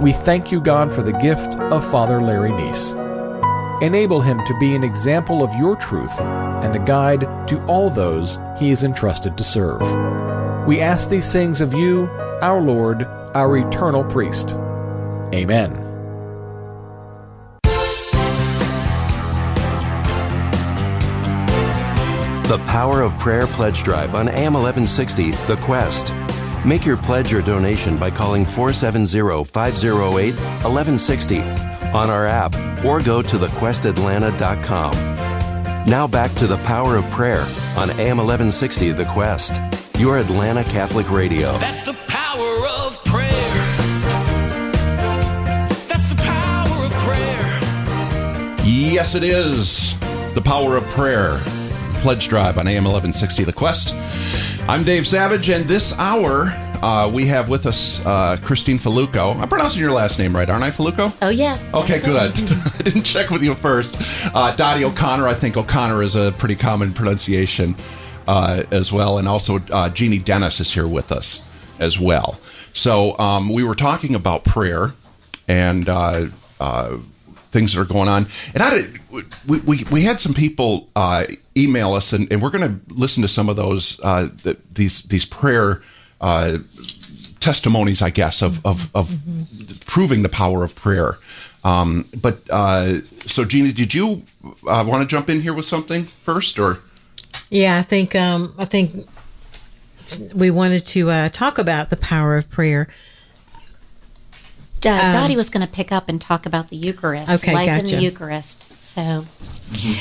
[0.00, 2.94] We thank you, God, for the gift of Father Larry Neese.
[3.82, 8.38] Enable him to be an example of your truth and a guide to all those
[8.58, 9.82] he is entrusted to serve.
[10.66, 12.08] We ask these things of you,
[12.42, 14.56] our Lord, our eternal priest.
[15.34, 15.84] Amen.
[22.44, 26.12] The Power of Prayer Pledge Drive on AM 1160, The Quest.
[26.64, 33.20] Make your pledge or donation by calling 470 508 1160 on our app or go
[33.20, 34.94] to thequestatlanta.com.
[35.86, 37.42] Now back to the Power of Prayer
[37.76, 39.60] on AM 1160, The Quest,
[39.98, 41.52] your Atlanta Catholic Radio.
[41.58, 43.28] That's the power of prayer.
[45.86, 47.60] That's the power of prayer.
[48.64, 49.94] Yes, it is.
[50.34, 51.38] The power of prayer.
[52.00, 53.94] Pledge Drive on AM 1160 The Quest.
[54.66, 56.46] I'm Dave Savage, and this hour
[56.82, 59.36] uh, we have with us uh, Christine Falluco.
[59.38, 61.12] I'm pronouncing your last name right, aren't I, Falluco?
[61.20, 61.62] Oh, yes.
[61.74, 62.32] Okay, good.
[62.78, 63.94] I didn't check with you first.
[64.34, 67.76] Uh, Dottie O'Connor, I think O'Connor is a pretty common pronunciation
[68.26, 69.18] uh, as well.
[69.18, 71.42] And also, uh, Jeannie Dennis is here with us
[71.78, 72.40] as well.
[72.72, 74.94] So, um, we were talking about prayer
[75.46, 76.96] and uh, uh,
[77.52, 78.28] things that are going on.
[78.54, 79.00] And I did,
[79.46, 83.22] we, we, we had some people uh, email us, and, and we're going to listen
[83.22, 85.82] to some of those, uh, th- these, these prayer
[86.20, 86.58] uh,
[87.40, 89.14] testimonies, I guess, of, of, of
[89.86, 91.18] proving the power of prayer.
[91.62, 94.22] Um, but uh, so, Gina, did you
[94.66, 96.80] uh, want to jump in here with something first, or
[97.48, 99.08] Yeah, I think um, I think
[100.34, 102.88] we wanted to uh, talk about the power of prayer.
[104.84, 107.80] Uh, Um, Dottie was going to pick up and talk about the Eucharist, Okay, life
[107.80, 108.78] in the Eucharist.
[108.82, 109.24] So,
[109.82, 109.96] In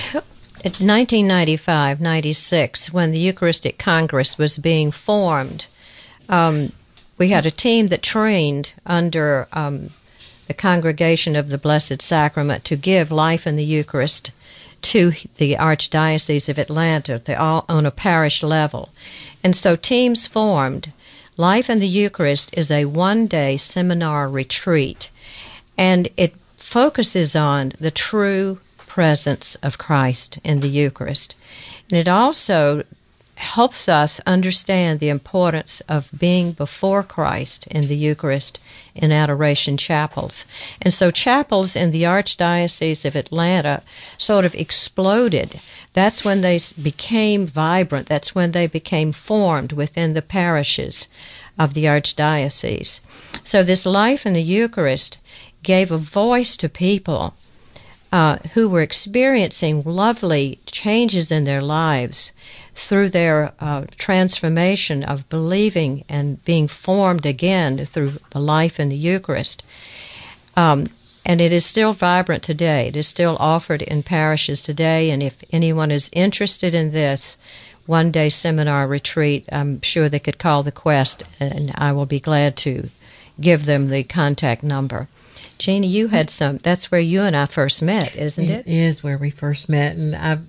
[0.71, 5.65] 1995 96, when the Eucharistic Congress was being formed,
[6.30, 6.71] um,
[7.17, 9.89] we had a team that trained under um,
[10.47, 14.32] the Congregation of the Blessed Sacrament to give life in the Eucharist
[14.84, 18.89] to the Archdiocese of Atlanta they all on a parish level.
[19.43, 20.91] And so teams formed.
[21.36, 25.10] Life in the Eucharist is a one day seminar retreat,
[25.78, 28.60] and it focuses on the true
[28.93, 31.34] presence of Christ in the Eucharist.
[31.89, 32.84] And it also
[33.34, 38.60] helps us understand the importance of being before Christ in the Eucharist
[38.93, 40.45] in adoration chapels.
[40.79, 43.82] And so chapels in the Archdiocese of Atlanta
[44.19, 45.60] sort of exploded.
[45.93, 48.06] That's when they became vibrant.
[48.06, 51.08] That's when they became formed within the parishes
[51.58, 52.99] of the Archdiocese.
[53.43, 55.17] So this life in the Eucharist
[55.63, 57.34] gave a voice to people
[58.13, 62.32] uh, who were experiencing lovely changes in their lives
[62.76, 68.95] through their uh, transformation of believing and being formed again through the life in the
[68.95, 69.63] Eucharist.
[70.56, 70.86] Um,
[71.26, 72.88] and it is still vibrant today.
[72.88, 75.10] It is still offered in parishes today.
[75.10, 77.36] And if anyone is interested in this
[77.88, 82.19] one day seminar retreat, I'm sure they could call the Quest, and I will be
[82.19, 82.91] glad to
[83.41, 85.08] give them the contact number.
[85.63, 86.58] Jeannie, you had some.
[86.58, 88.67] That's where you and I first met, isn't it?
[88.67, 90.39] It is where we first met, and I,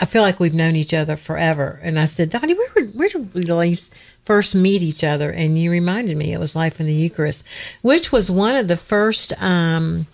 [0.00, 1.78] I feel like we've known each other forever.
[1.82, 3.76] And I said, Donnie, where were- where did we
[4.24, 5.30] first meet each other?
[5.30, 7.44] And you reminded me it was Life in the Eucharist,
[7.82, 10.06] which was one of the first, um,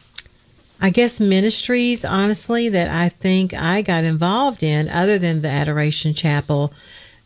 [0.81, 2.05] I guess, ministries.
[2.05, 6.73] Honestly, that I think I got involved in, other than the Adoration Chapel,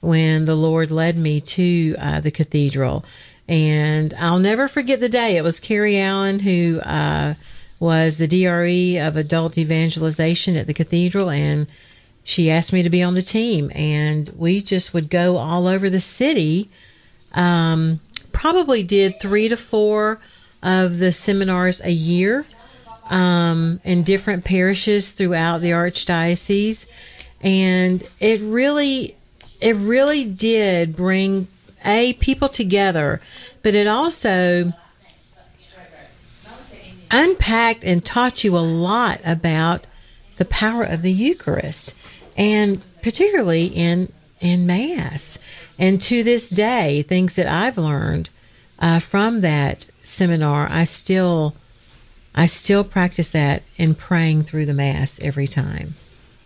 [0.03, 3.03] when the Lord led me to uh, the cathedral.
[3.49, 5.37] And I'll never forget the day.
[5.37, 7.35] It was Carrie Allen who uh,
[7.79, 11.67] was the DRE of adult evangelization at the cathedral, and
[12.23, 13.71] she asked me to be on the team.
[13.75, 16.71] And we just would go all over the city.
[17.33, 18.01] Um,
[18.33, 20.21] probably did three to four
[20.63, 22.47] of the seminars a year
[23.11, 26.87] um, in different parishes throughout the archdiocese,
[27.43, 29.17] and it really,
[29.61, 31.47] it really did bring
[31.85, 33.21] a people together,
[33.63, 34.73] but it also
[37.11, 39.87] unpacked and taught you a lot about
[40.37, 41.95] the power of the Eucharist,
[42.37, 45.39] and particularly in in Mass.
[45.79, 48.29] And to this day, things that I've learned
[48.79, 51.55] uh, from that seminar, I still
[52.35, 55.95] I still practice that in praying through the Mass every time.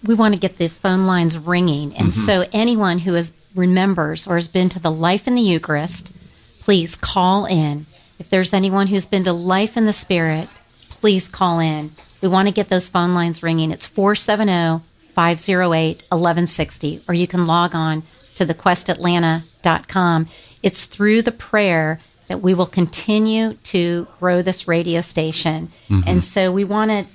[0.05, 1.93] we want to get the phone lines ringing.
[1.97, 2.25] And Mhm.
[2.27, 6.13] so, anyone who has remembers or has been to the Life in the Eucharist,
[6.61, 7.87] please call in.
[8.19, 10.49] If there's anyone who's been to Life in the Spirit,
[10.89, 11.93] please call in.
[12.21, 13.71] We want to get those phone lines ringing.
[13.71, 14.85] It's 470
[15.15, 18.03] 508 1160, or you can log on
[18.37, 20.29] to thequestatlanta.com.
[20.63, 25.73] It's through the prayer that we will continue to grow this radio station.
[25.89, 26.05] Mhm.
[26.07, 27.07] And so we want to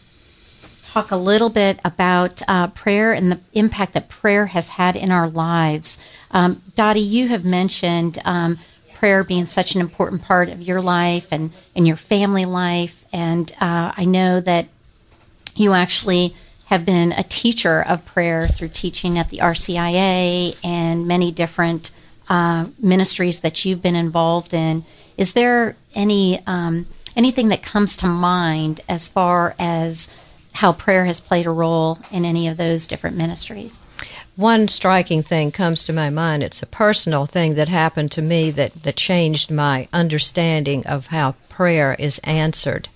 [0.93, 5.12] talk a little bit about uh, prayer and the impact that prayer has had in
[5.12, 5.97] our lives.
[6.29, 8.60] Um, Dottie, you have mentioned um,
[8.93, 13.51] prayer being such an important part of your life and in your family life, and
[13.60, 14.67] uh, I know that
[15.56, 21.32] you actually have been a teacher of prayer through teaching at the RCIA and many
[21.32, 21.89] different
[22.29, 24.86] uh, ministries that you've been involved in.
[25.17, 30.13] Is there any um, anything that comes to mind as far as
[30.53, 33.81] how prayer has played a role in any of those different ministries?
[34.35, 36.41] One striking thing comes to my mind.
[36.41, 41.35] It's a personal thing that happened to me that, that changed my understanding of how
[41.49, 42.89] prayer is answered.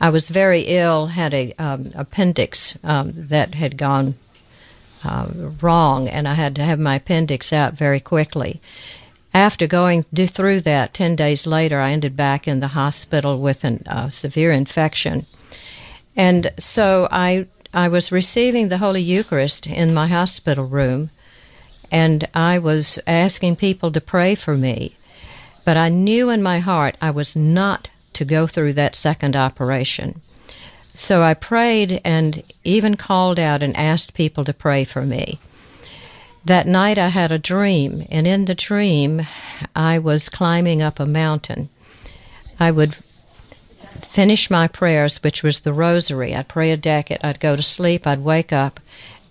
[0.00, 4.16] I was very ill, had a um, appendix um, that had gone
[5.04, 5.28] uh,
[5.60, 8.60] wrong, and I had to have my appendix out very quickly.
[9.32, 13.80] After going through that, 10 days later, I ended back in the hospital with a
[13.86, 15.26] uh, severe infection.
[16.16, 21.10] And so I I was receiving the Holy Eucharist in my hospital room,
[21.90, 24.94] and I was asking people to pray for me.
[25.64, 30.20] But I knew in my heart I was not to go through that second operation.
[30.94, 35.40] So I prayed and even called out and asked people to pray for me.
[36.44, 39.26] That night I had a dream, and in the dream
[39.74, 41.70] I was climbing up a mountain.
[42.60, 42.96] I would
[44.14, 46.36] finish my prayers, which was the rosary.
[46.36, 48.78] I'd pray a decade, I'd go to sleep, I'd wake up,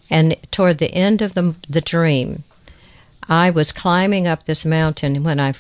[0.09, 2.43] and toward the end of the, the dream,
[3.29, 5.15] I was climbing up this mountain.
[5.15, 5.53] and When I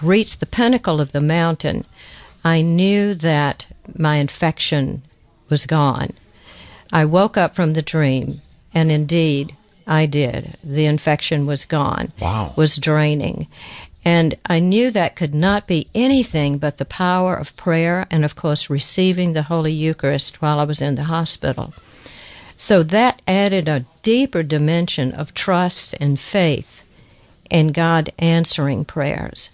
[0.00, 1.84] reached the pinnacle of the mountain,
[2.42, 3.66] I knew that
[3.98, 5.02] my infection
[5.50, 6.14] was gone.
[6.90, 8.40] I woke up from the dream,
[8.72, 9.54] and indeed,
[9.86, 10.56] I did.
[10.64, 12.12] The infection was gone.
[12.18, 12.54] Wow.
[12.56, 13.46] Was draining.
[14.04, 18.34] And I knew that could not be anything but the power of prayer and, of
[18.34, 21.74] course, receiving the Holy Eucharist while I was in the hospital.
[22.56, 26.82] So that added a deeper dimension of trust and faith
[27.50, 29.50] in God answering prayers.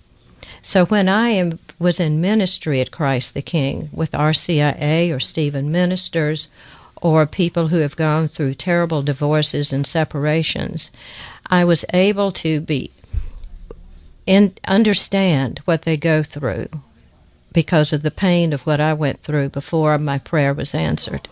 [0.63, 5.71] So when I am, was in ministry at Christ the King with RCIA or Stephen
[5.71, 6.49] Ministers
[6.97, 10.91] or people who have gone through terrible divorces and separations,
[11.47, 12.91] I was able to be
[14.27, 16.69] in, understand what they go through
[17.53, 21.29] because of the pain of what I went through before my prayer was answered.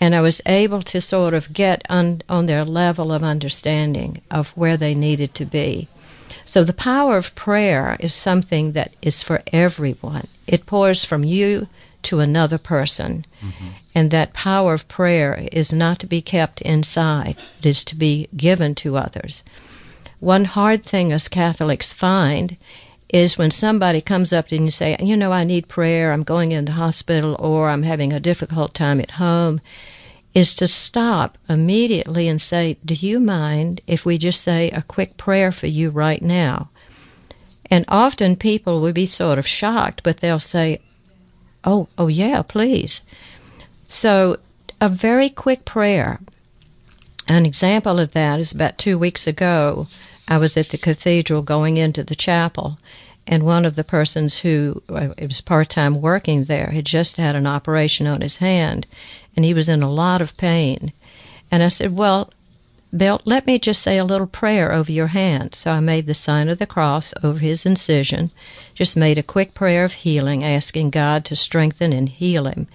[0.00, 4.50] And I was able to sort of get on, on their level of understanding of
[4.50, 5.88] where they needed to be.
[6.44, 10.28] So the power of prayer is something that is for everyone.
[10.46, 11.66] It pours from you
[12.04, 13.24] to another person.
[13.42, 13.68] Mm-hmm.
[13.94, 18.28] And that power of prayer is not to be kept inside, it is to be
[18.36, 19.42] given to others.
[20.20, 22.56] One hard thing us Catholics find
[23.08, 26.24] is when somebody comes up to you and say, you know, I need prayer, I'm
[26.24, 29.60] going in the hospital, or I'm having a difficult time at home,
[30.34, 35.16] is to stop immediately and say, Do you mind if we just say a quick
[35.16, 36.68] prayer for you right now?
[37.70, 40.80] And often people will be sort of shocked, but they'll say,
[41.64, 43.02] Oh, oh yeah, please.
[43.86, 44.38] So
[44.80, 46.20] a very quick prayer.
[47.28, 49.86] An example of that is about two weeks ago.
[50.26, 52.78] I was at the cathedral going into the chapel,
[53.26, 57.36] and one of the persons who uh, was part time working there had just had
[57.36, 58.86] an operation on his hand,
[59.36, 60.94] and he was in a lot of pain.
[61.50, 62.32] And I said, Well,
[62.96, 65.54] Bill, let me just say a little prayer over your hand.
[65.54, 68.30] So I made the sign of the cross over his incision,
[68.74, 72.68] just made a quick prayer of healing, asking God to strengthen and heal him.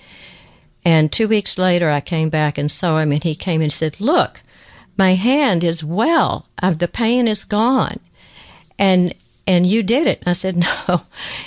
[0.86, 4.02] And two weeks later, I came back and saw him, and he came and said,
[4.02, 4.42] Look,
[4.98, 6.48] my hand is well.
[6.62, 8.00] the pain is gone.
[8.78, 9.14] And
[9.46, 10.20] and you did it.
[10.20, 10.58] And I said,
[10.88, 11.04] No,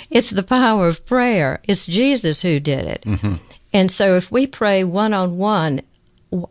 [0.09, 1.59] it's the power of prayer.
[1.63, 3.01] It's Jesus who did it.
[3.05, 3.35] Mm-hmm.
[3.73, 5.81] And so if we pray one on one,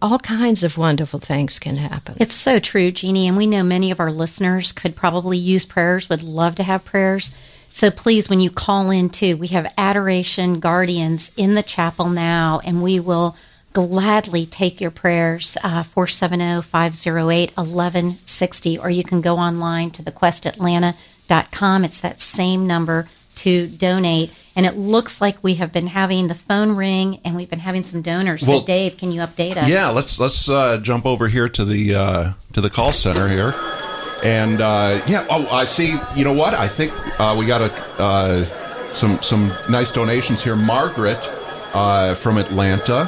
[0.00, 2.16] all kinds of wonderful things can happen.
[2.18, 3.26] It's so true, Jeannie.
[3.26, 6.84] And we know many of our listeners could probably use prayers, would love to have
[6.84, 7.34] prayers.
[7.68, 12.60] So please, when you call in too, we have Adoration Guardians in the chapel now,
[12.64, 13.36] and we will
[13.72, 21.84] gladly take your prayers, uh, 470 508 1160, or you can go online to thequestatlanta.com.
[21.84, 24.32] It's that same number to donate.
[24.56, 27.84] And it looks like we have been having the phone ring, and we've been having
[27.84, 28.48] some donors.
[28.48, 29.68] Well, so, Dave, can you update us?
[29.68, 33.52] Yeah, let's let's uh, jump over here to the uh, to the call center here,
[34.24, 35.26] and uh, yeah.
[35.30, 35.98] Oh, I see.
[36.14, 36.54] You know what?
[36.54, 38.44] I think uh, we got a uh,
[38.92, 40.56] some some nice donations here.
[40.56, 41.18] Margaret
[41.74, 43.04] uh, from Atlanta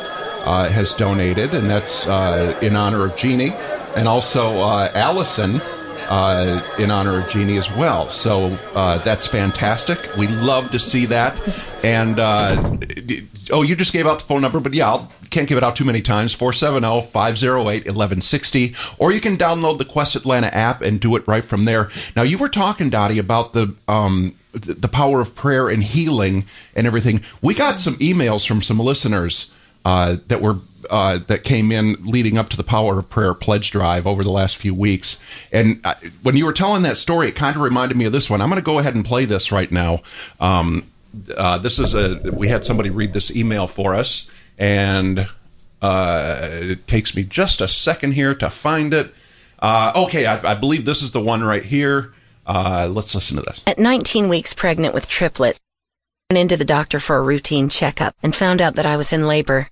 [0.70, 2.06] has donated, and that's
[2.62, 3.52] in honor of Jeannie,
[3.96, 4.62] and also
[4.94, 5.60] Allison
[6.08, 8.08] uh, in honor of Jeannie as well.
[8.08, 9.98] So uh, that's fantastic.
[10.16, 11.36] We love to see that.
[11.84, 12.76] And uh,
[13.50, 15.76] oh, you just gave out the phone number, but yeah, I can't give it out
[15.76, 18.74] too many times 470 508 1160.
[18.98, 21.90] Or you can download the Quest Atlanta app and do it right from there.
[22.16, 23.74] Now, you were talking, Dottie, about the.
[23.86, 26.44] Um, the power of prayer and healing
[26.74, 27.22] and everything.
[27.42, 29.52] We got some emails from some listeners
[29.84, 30.56] uh, that were
[30.90, 34.30] uh, that came in leading up to the Power of Prayer pledge drive over the
[34.30, 35.20] last few weeks.
[35.52, 38.30] And uh, when you were telling that story, it kind of reminded me of this
[38.30, 38.40] one.
[38.40, 40.02] I'm going to go ahead and play this right now.
[40.40, 40.90] Um,
[41.36, 44.28] uh, this is a we had somebody read this email for us,
[44.58, 45.28] and
[45.80, 49.14] uh, it takes me just a second here to find it.
[49.60, 52.12] Uh, okay, I, I, believe this is the one right here.
[52.46, 53.60] Uh, let's listen to this.
[53.66, 55.58] At 19 weeks pregnant with triplet,
[56.30, 59.26] went into the doctor for a routine checkup and found out that I was in
[59.26, 59.68] labor.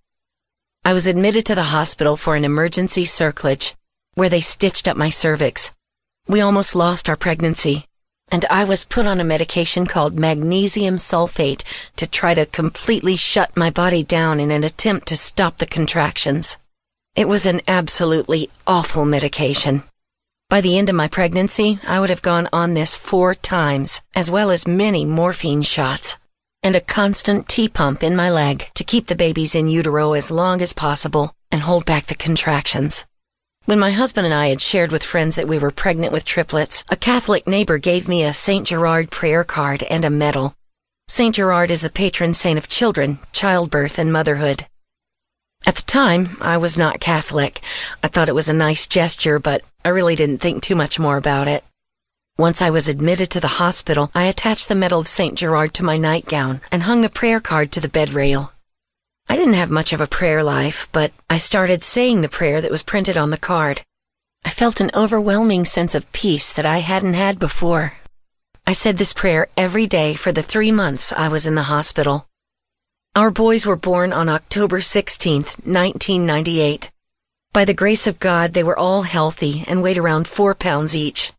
[0.85, 3.75] I was admitted to the hospital for an emergency cerclage,
[4.15, 5.73] where they stitched up my cervix.
[6.29, 7.87] We almost lost our pregnancy,
[8.31, 11.63] and I was put on a medication called magnesium sulfate
[11.97, 16.59] to try to completely shut my body down in an attempt to stop the contractions.
[17.15, 19.85] It was an absolutely awful medication.
[20.49, 24.31] By the end of my pregnancy, I would have gone on this four times, as
[24.31, 26.19] well as many morphine shots
[26.63, 30.61] and a constant T-pump in my leg to keep the babies in utero as long
[30.61, 33.07] as possible and hold back the contractions.
[33.67, 36.85] When my husband and I had shared with friends that we were pregnant with triplets,
[36.89, 38.65] a Catholic neighbor gave me a St.
[38.65, 40.55] Gerard prayer card and a medal.
[41.09, 41.35] St.
[41.35, 44.67] Gerard is the patron saint of children, childbirth, and motherhood.
[45.67, 47.61] At the time, I was not Catholic.
[48.05, 51.17] I thought it was a nice gesture, but I really didn't think too much more
[51.17, 51.65] about it.
[52.39, 55.35] Once I was admitted to the hospital, I attached the Medal of St.
[55.37, 58.53] Gerard to my nightgown and hung the prayer card to the bed rail.
[59.29, 62.71] I didn't have much of a prayer life, but I started saying the prayer that
[62.71, 63.83] was printed on the card.
[64.45, 67.95] I felt an overwhelming sense of peace that I hadn't had before.
[68.65, 72.29] I said this prayer every day for the three months I was in the hospital.
[73.17, 76.93] Our boys were born on October 16th, 1998.
[77.53, 81.33] By the grace of God, they were all healthy and weighed around four pounds each.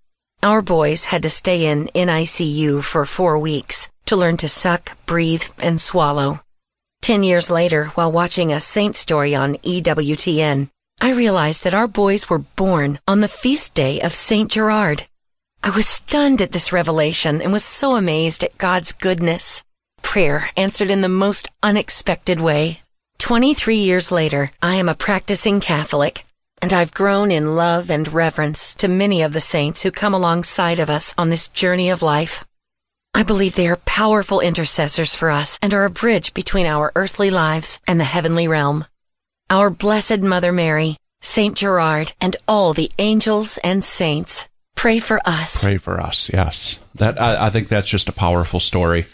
[0.44, 5.44] Our boys had to stay in NICU for four weeks to learn to suck, breathe,
[5.60, 6.42] and swallow.
[7.02, 10.70] Ten years later, while watching a saint story on EWTN,
[11.00, 14.52] I realized that our boys were born on the feast day of St.
[14.52, 15.06] Gerard.
[15.64, 19.64] I was stunned at this revelation and was so amazed at God's goodness.
[20.02, 22.82] Prayer answered in the most unexpected way.
[23.20, 26.26] 23 years later, I am a practicing Catholic,
[26.62, 30.80] and I've grown in love and reverence to many of the saints who come alongside
[30.80, 32.46] of us on this journey of life.
[33.14, 37.30] I believe they are powerful intercessors for us and are a bridge between our earthly
[37.30, 38.86] lives and the heavenly realm.
[39.50, 45.64] Our Blessed Mother Mary, Saint Gerard, and all the angels and saints pray for us.
[45.64, 46.30] Pray for us.
[46.32, 49.08] Yes, that I, I think that's just a powerful story.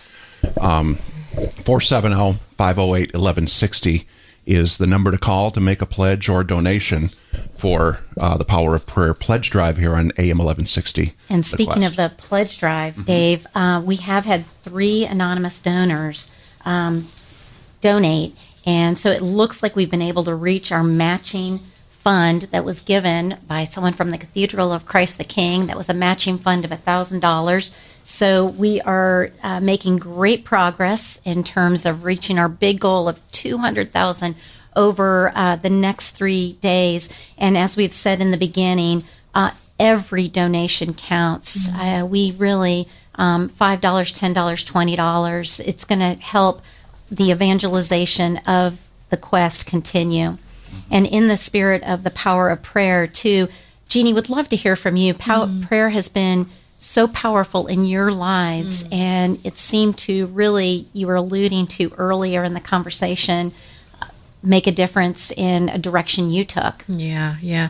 [0.59, 0.97] Um,
[1.33, 4.05] 470-508-1160
[4.45, 7.11] is the number to call to make a pledge or donation
[7.53, 11.13] for uh, the Power of Prayer pledge drive here on AM 1160.
[11.29, 16.31] And speaking of the pledge drive, Dave, uh, we have had three anonymous donors
[16.65, 17.07] um,
[17.81, 21.59] donate, and so it looks like we've been able to reach our matching
[22.03, 25.67] fund that was given by someone from the Cathedral of Christ the King.
[25.67, 27.73] That was a matching fund of thousand dollars.
[28.03, 33.19] So we are uh, making great progress in terms of reaching our big goal of
[33.31, 34.35] two hundred thousand
[34.75, 37.13] over uh, the next three days.
[37.37, 41.69] And as we've said in the beginning, uh, every donation counts.
[41.73, 45.59] Uh, we really um, five dollars, ten dollars, twenty dollars.
[45.59, 46.61] It's going to help
[47.11, 50.37] the evangelization of the quest continue.
[50.89, 53.47] And in the spirit of the power of prayer, too,
[53.87, 55.13] Jeannie would love to hear from you.
[55.13, 56.49] Pow- Prayer has been
[56.83, 62.43] so powerful in your lives, and it seemed to really, you were alluding to earlier
[62.43, 63.53] in the conversation,
[64.01, 64.07] uh,
[64.43, 66.83] make a difference in a direction you took.
[66.87, 67.69] Yeah, yeah.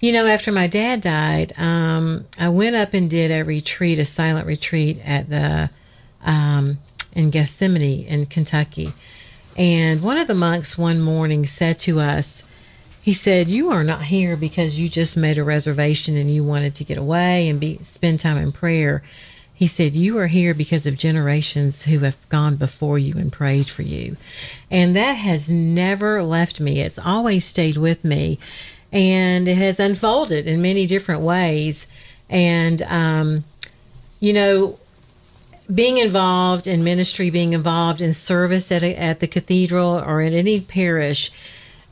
[0.00, 4.04] You know, after my dad died, um, I went up and did a retreat, a
[4.04, 5.70] silent retreat at the
[6.24, 6.78] um,
[7.12, 8.92] in Gethsemani in Kentucky.
[9.56, 12.42] And one of the monks one morning said to us,
[13.08, 16.74] he said, "You are not here because you just made a reservation and you wanted
[16.74, 19.02] to get away and be spend time in prayer."
[19.58, 23.68] He said, You are here because of generations who have gone before you and prayed
[23.68, 24.16] for you.
[24.70, 26.80] And that has never left me.
[26.80, 28.38] It's always stayed with me.
[28.92, 31.88] And it has unfolded in many different ways.
[32.30, 33.42] And, um,
[34.20, 34.78] you know,
[35.74, 40.34] being involved in ministry, being involved in service at, a, at the cathedral or at
[40.34, 41.32] any parish,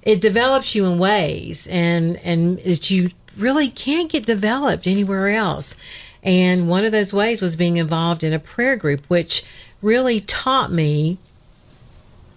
[0.07, 5.77] it develops you in ways and, and that you really can't get developed anywhere else.
[6.23, 9.45] And one of those ways was being involved in a prayer group, which
[9.83, 11.19] really taught me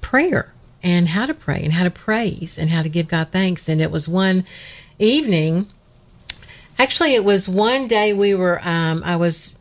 [0.02, 0.52] prayer
[0.82, 3.70] and how to pray and how to praise and how to give God thanks.
[3.70, 4.46] And it was one
[4.98, 5.68] evening,
[6.80, 9.56] actually, it was one day we were, um, I was,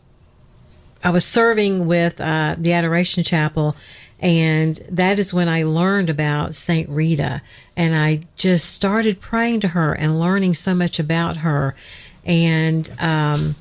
[1.05, 3.77] I was serving with uh, the Adoration Chapel,
[4.21, 7.41] and that is when I learned about Saint Rita,
[7.77, 11.77] and I just started praying to her and learning so much about her.
[12.25, 13.55] And um,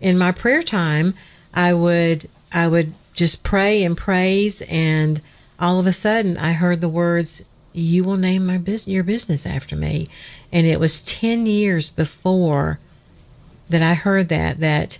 [0.00, 1.14] in my prayer time,
[1.52, 5.20] I would I would just pray and praise, and
[5.58, 7.42] all of a sudden I heard the words,
[7.72, 10.08] "You will name my business your business after me,"
[10.52, 12.78] and it was ten years before
[13.68, 14.98] that I heard that that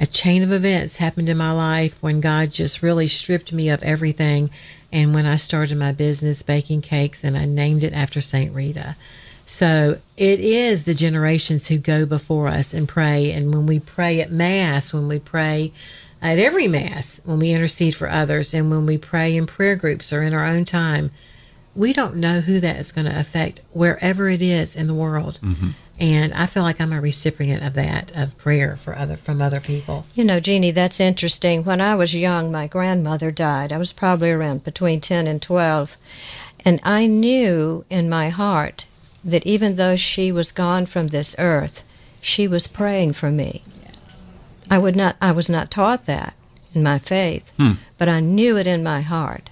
[0.00, 3.82] a chain of events happened in my life when God just really stripped me of
[3.82, 4.48] everything.
[4.90, 8.52] And when I started my business baking cakes and I named it after St.
[8.54, 8.96] Rita.
[9.44, 13.30] So it is the generations who go before us and pray.
[13.30, 15.70] And when we pray at Mass, when we pray
[16.22, 20.14] at every Mass, when we intercede for others, and when we pray in prayer groups
[20.14, 21.10] or in our own time,
[21.74, 25.38] we don't know who that is going to affect wherever it is in the world.
[25.98, 29.60] And I feel like I'm a recipient of that, of prayer for other from other
[29.60, 30.06] people.
[30.14, 31.62] You know, Jeannie, that's interesting.
[31.62, 33.70] When I was young, my grandmother died.
[33.70, 35.96] I was probably around between 10 and 12.
[36.64, 38.86] And I knew in my heart
[39.22, 41.82] that even though she was gone from this earth,
[42.22, 43.62] she was praying for me.
[44.70, 46.32] I would not I was not taught that
[46.74, 47.72] in my faith, Hmm.
[47.98, 49.50] but I knew it in my heart.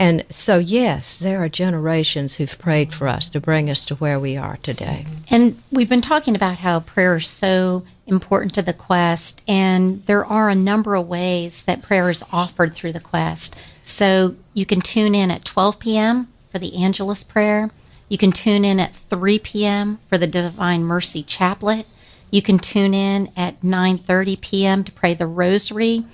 [0.00, 4.18] And so yes, there are generations who've prayed for us to bring us to where
[4.18, 5.04] we are today.
[5.30, 10.24] And we've been talking about how prayer is so important to the quest, and there
[10.24, 13.54] are a number of ways that prayer is offered through the quest.
[13.82, 16.28] So you can tune in at 12 p.m.
[16.50, 17.70] for the Angelus prayer.
[18.08, 19.98] You can tune in at 3 p.m.
[20.08, 21.84] for the Divine Mercy Chaplet.
[22.30, 24.82] You can tune in at 9:30 p.m.
[24.82, 26.04] to pray the Rosary.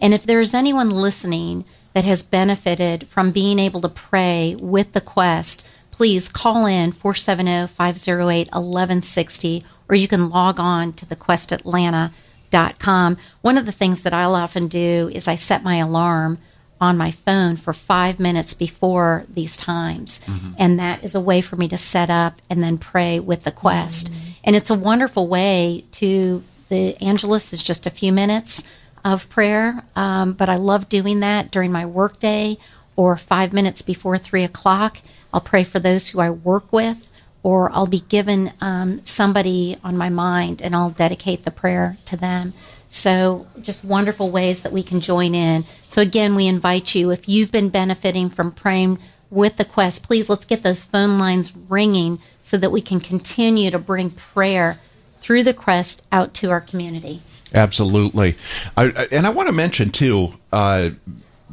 [0.00, 5.00] And if there's anyone listening that has benefited from being able to pray with the
[5.00, 13.16] quest, please call in 470-508-1160 or you can log on to thequestatlanta.com.
[13.42, 16.38] One of the things that I'll often do is I set my alarm
[16.80, 20.20] on my phone for five minutes before these times.
[20.26, 20.54] Mm-hmm.
[20.58, 23.52] And that is a way for me to set up and then pray with the
[23.52, 24.12] quest.
[24.12, 24.30] Mm-hmm.
[24.44, 28.68] And it's a wonderful way to, the Angelus is just a few minutes
[29.04, 32.58] of prayer, um, but I love doing that during my workday
[32.96, 34.98] or five minutes before three o'clock.
[35.32, 37.10] I'll pray for those who I work with,
[37.42, 42.16] or I'll be given um, somebody on my mind and I'll dedicate the prayer to
[42.16, 42.54] them.
[42.88, 45.64] So, just wonderful ways that we can join in.
[45.88, 49.00] So, again, we invite you, if you've been benefiting from praying
[49.30, 53.72] with the quest, please let's get those phone lines ringing so that we can continue
[53.72, 54.78] to bring prayer
[55.20, 57.20] through the quest out to our community.
[57.54, 58.36] Absolutely.
[58.76, 60.90] I, and I want to mention, too, uh,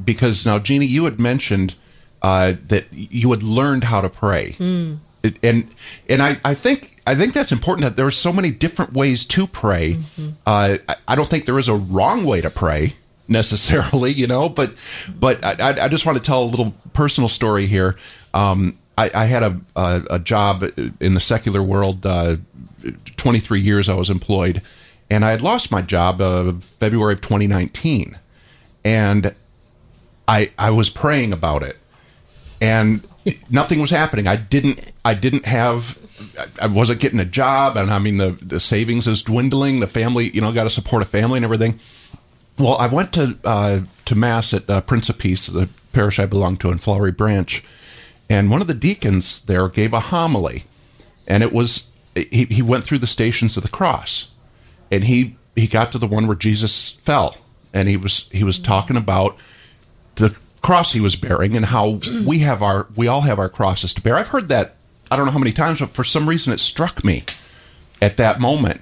[0.04, 1.76] because now, Jeannie, you had mentioned
[2.22, 4.54] uh, that you had learned how to pray.
[4.54, 4.96] Hmm.
[5.24, 5.70] It- and
[6.10, 9.24] and I, I think I think that's important that there are so many different ways
[9.26, 10.00] to pray.
[10.48, 12.96] Uh, I, I don't think there is a wrong way to pray
[13.28, 14.50] necessarily, you know.
[14.50, 14.74] But
[15.20, 17.98] but I, I- I just want to tell a little personal story here.
[18.34, 20.64] Um, I, I had a, a a job
[21.00, 22.04] in the secular world.
[22.06, 22.38] Uh,
[23.16, 24.64] Twenty three years I was employed,
[25.12, 28.18] and I had lost my job uh, February of 2019,
[28.84, 29.36] and
[30.28, 31.78] I I was praying about it
[32.62, 33.06] and
[33.50, 34.28] nothing was happening.
[34.28, 36.00] I didn't I didn't have
[36.60, 39.80] I wasn't getting a job and I mean the the savings is dwindling.
[39.80, 41.80] The family, you know, got to support a family and everything.
[42.58, 46.26] Well, I went to uh, to mass at uh, Prince of Peace, the parish I
[46.26, 47.64] belong to in Flowery Branch,
[48.30, 50.66] and one of the deacons there gave a homily,
[51.28, 54.31] and it was he, he went through the stations of the cross,
[54.92, 57.38] and he he got to the one where Jesus fell,
[57.74, 59.36] and he was he was talking about
[60.16, 63.94] the cross he was bearing and how we have our we all have our crosses
[63.96, 64.18] to bear.
[64.18, 64.76] I've heard that
[65.10, 67.24] I don't know how many times, but for some reason it struck me
[68.02, 68.82] at that moment,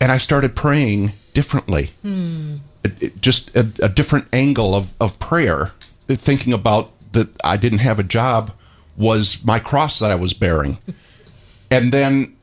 [0.00, 1.92] and I started praying differently.
[2.02, 2.56] Hmm.
[2.84, 5.72] It, it- just a, a different angle of of prayer,
[6.08, 8.52] thinking about that I didn't have a job
[8.96, 10.78] was my cross that I was bearing,
[11.70, 12.36] and then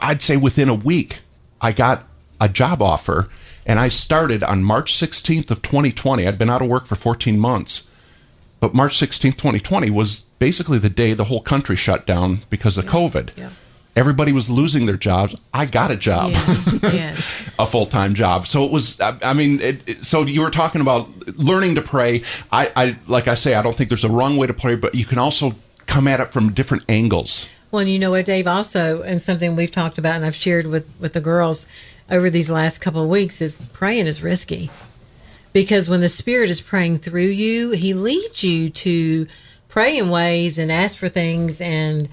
[0.00, 1.20] I'd say within a week,
[1.60, 2.06] I got
[2.40, 3.28] a job offer
[3.66, 6.26] and I started on March 16th of 2020.
[6.26, 7.86] I'd been out of work for 14 months.
[8.60, 12.86] But March 16th, 2020 was basically the day the whole country shut down because of
[12.86, 13.30] COVID.
[13.94, 15.34] Everybody was losing their jobs.
[15.52, 17.24] I got a job, yes.
[17.58, 18.46] a full time job.
[18.46, 21.82] So it was, I, I mean, it, it- so you were talking about learning to
[21.82, 22.22] pray.
[22.52, 24.94] I, I, like I say, I don't think there's a wrong way to pray, but
[24.94, 25.56] you can also
[25.88, 27.48] come at it from different angles.
[27.70, 30.66] Well, and you know what, Dave, also, and something we've talked about and I've shared
[30.66, 31.66] with, with the girls
[32.10, 34.70] over these last couple of weeks is praying is risky.
[35.52, 39.26] Because when the Spirit is praying through you, He leads you to
[39.68, 42.08] pray in ways and ask for things and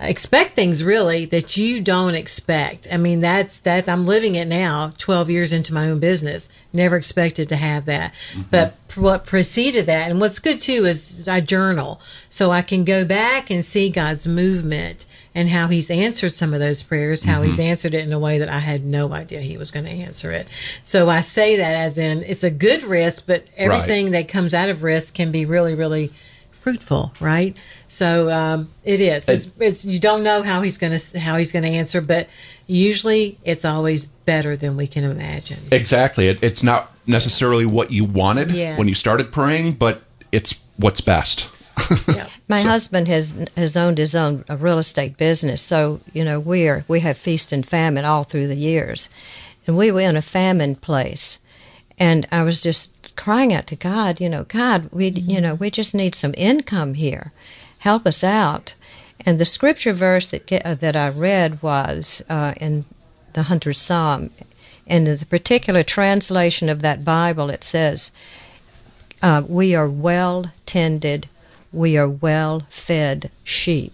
[0.00, 2.86] expect things really that you don't expect.
[2.90, 6.48] I mean, that's that I'm living it now, 12 years into my own business.
[6.72, 8.12] Never expected to have that.
[8.32, 8.42] Mm-hmm.
[8.50, 12.00] But pr- what preceded that, and what's good too, is I journal.
[12.28, 16.58] So I can go back and see God's movement and how he's answered some of
[16.60, 17.64] those prayers, how he's Mhm.
[17.64, 20.32] answered it in a way that I had no idea he was going to answer
[20.32, 20.48] it.
[20.82, 24.68] So I say that as in it's a good risk, but everything that comes out
[24.68, 26.10] of risk can be really, really
[26.50, 27.56] fruitful, right?
[27.86, 29.28] So um, it is.
[29.28, 32.28] It's, it's you don't know how he's going to how he's going to answer, but
[32.66, 35.68] usually it's always better than we can imagine.
[35.70, 36.28] Exactly.
[36.28, 38.78] It, it's not necessarily what you wanted Yes.
[38.78, 41.48] when you started praying, but it's what's best.
[42.48, 46.84] My husband has has owned his own real estate business, so you know we are
[46.88, 49.08] we have feast and famine all through the years,
[49.66, 51.38] and we were in a famine place,
[51.98, 55.70] and I was just crying out to God, you know, God, we you know we
[55.70, 57.32] just need some income here,
[57.78, 58.74] help us out,
[59.24, 62.86] and the scripture verse that ge- uh, that I read was uh, in
[63.34, 64.47] the hundredth Psalm, and
[64.88, 68.10] in the particular translation of that Bible, it says
[69.22, 71.28] uh, we are well tended,
[71.72, 73.92] we are well fed sheep.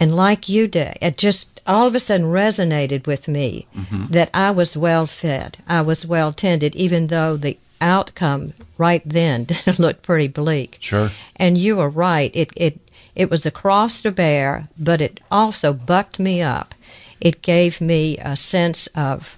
[0.00, 4.10] And like you did, it just all of a sudden resonated with me Mhm.
[4.10, 9.46] that I was well fed, I was well tended, even though the outcome right then
[9.78, 10.78] looked pretty bleak.
[10.80, 11.12] Sure.
[11.36, 12.30] And you were right.
[12.34, 12.80] It it
[13.14, 16.74] it was a cross to bear, but it also bucked me up.
[17.20, 19.36] it gave me a sense of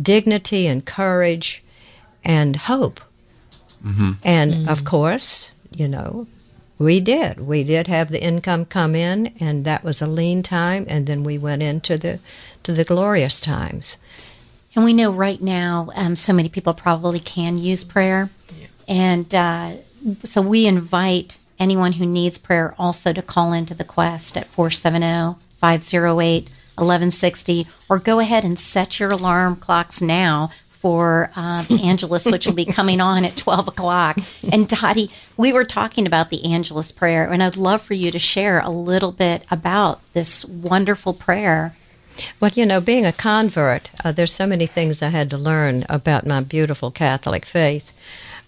[0.00, 1.62] dignity and courage
[2.24, 3.00] and hope.
[3.84, 4.12] Mm-hmm.
[4.22, 6.26] And of course, you know,
[6.78, 7.40] we did.
[7.40, 11.22] We did have the income come in, and that was a lean time, and then
[11.22, 12.18] we went into the
[12.62, 13.96] to the glorious times.
[14.74, 18.30] And we know right now, um, so many people probably can use prayer.
[18.88, 19.72] And uh,
[20.24, 25.38] so we invite anyone who needs prayer also to call into the Quest at 470
[25.58, 30.50] 508 1160 or go ahead and set your alarm clocks now
[30.84, 34.18] for uh, the Angelus, which will be coming on at 12 o'clock.
[34.52, 38.18] And Dottie, we were talking about the Angelus prayer, and I'd love for you to
[38.18, 41.74] share a little bit about this wonderful prayer.
[42.38, 45.86] Well, you know, being a convert, uh, there's so many things I had to learn
[45.88, 47.90] about my beautiful Catholic faith.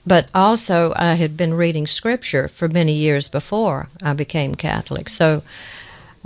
[0.07, 5.09] But also, I had been reading scripture for many years before I became Catholic.
[5.09, 5.43] So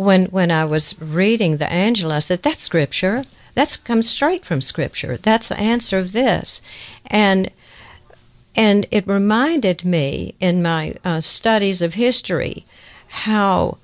[0.00, 3.26] when when I was reading the Angel, I said, "That's scripture.
[3.54, 5.18] That's comes straight from scripture.
[5.18, 6.62] That's the answer of this,"
[7.06, 7.50] and
[8.56, 12.64] and it reminded me in my uh, studies of history
[13.08, 13.76] how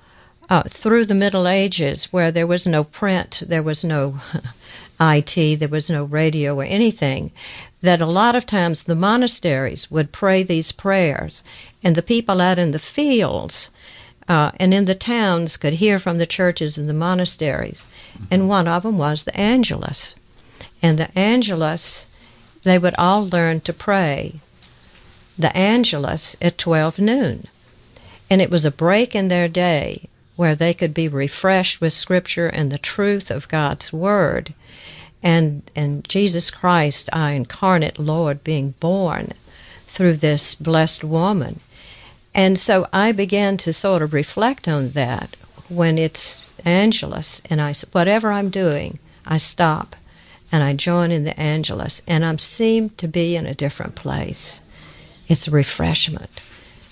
[0.49, 4.19] uh, through the Middle Ages, where there was no print, there was no
[5.01, 7.31] IT, there was no radio or anything,
[7.83, 11.43] that a lot of times the monasteries would pray these prayers,
[11.83, 13.71] and the people out in the fields
[14.29, 17.87] uh, and in the towns could hear from the churches and the monasteries.
[18.31, 20.15] And one of them was the Angelus.
[20.83, 22.07] And the Angelus,
[22.63, 24.41] they would all learn to pray
[25.39, 27.47] the Angelus at 12 noon.
[28.29, 32.49] And it was a break in their day where they could be refreshed with Scripture
[32.49, 34.55] and the truth of God's Word.
[35.23, 39.33] And, and Jesus Christ, our incarnate Lord, being born
[39.87, 41.61] through this blessed woman.
[42.37, 45.37] And so I began to sort of reflect on that
[45.69, 49.97] when it's Angelus, and I whatever I'm doing, I stop
[50.53, 54.61] and I join in the Angelus, and I seem to be in a different place.
[55.29, 56.43] It's a refreshment.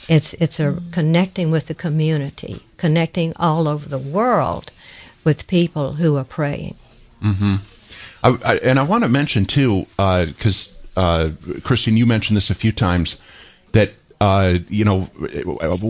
[0.09, 4.73] It's it's a connecting with the community, connecting all over the world
[5.25, 6.77] with people who are praying.
[7.23, 7.57] Mm-hmm.
[8.23, 11.31] I, I, and I want to mention too, because uh,
[11.63, 13.19] Christine, you mentioned this a few times
[13.73, 15.11] that uh, you know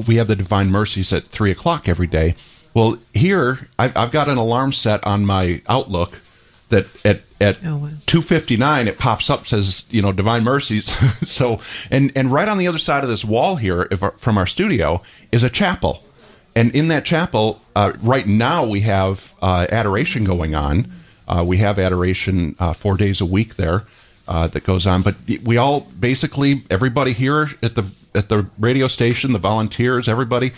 [0.06, 2.34] we have the Divine Mercies at three o'clock every day.
[2.72, 6.20] Well, here I've, I've got an alarm set on my Outlook
[6.70, 7.88] that at at Oh, wow.
[8.06, 10.86] 259 it pops up says you know divine mercies
[11.28, 11.60] so
[11.90, 15.02] and and right on the other side of this wall here if, from our studio
[15.30, 16.02] is a chapel
[16.56, 20.90] and in that chapel uh, right now we have uh, adoration going on
[21.28, 23.84] uh, we have adoration uh, four days a week there
[24.26, 27.84] uh, that goes on but we all basically everybody here at the
[28.14, 30.52] at the radio station the volunteers everybody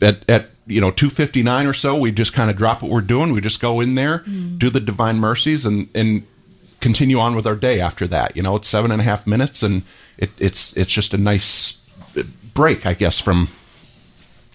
[0.00, 3.32] at, at you know 259 or so we just kind of drop what we're doing
[3.32, 6.26] we just go in there do the divine mercies and and
[6.80, 9.62] continue on with our day after that you know it's seven and a half minutes
[9.62, 9.82] and
[10.18, 11.78] it, it's it's just a nice
[12.54, 13.48] break i guess from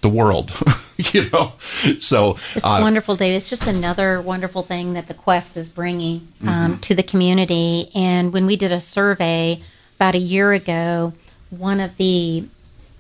[0.01, 0.51] the world
[0.97, 1.53] you know
[1.97, 3.36] so It's uh, wonderful, Dave.
[3.36, 6.82] It's just another wonderful thing that the Quest is bringing um, Mhm.
[6.82, 7.89] to the community.
[7.95, 9.61] And when we did a survey
[9.95, 11.13] about a year ago,
[11.49, 12.45] one of the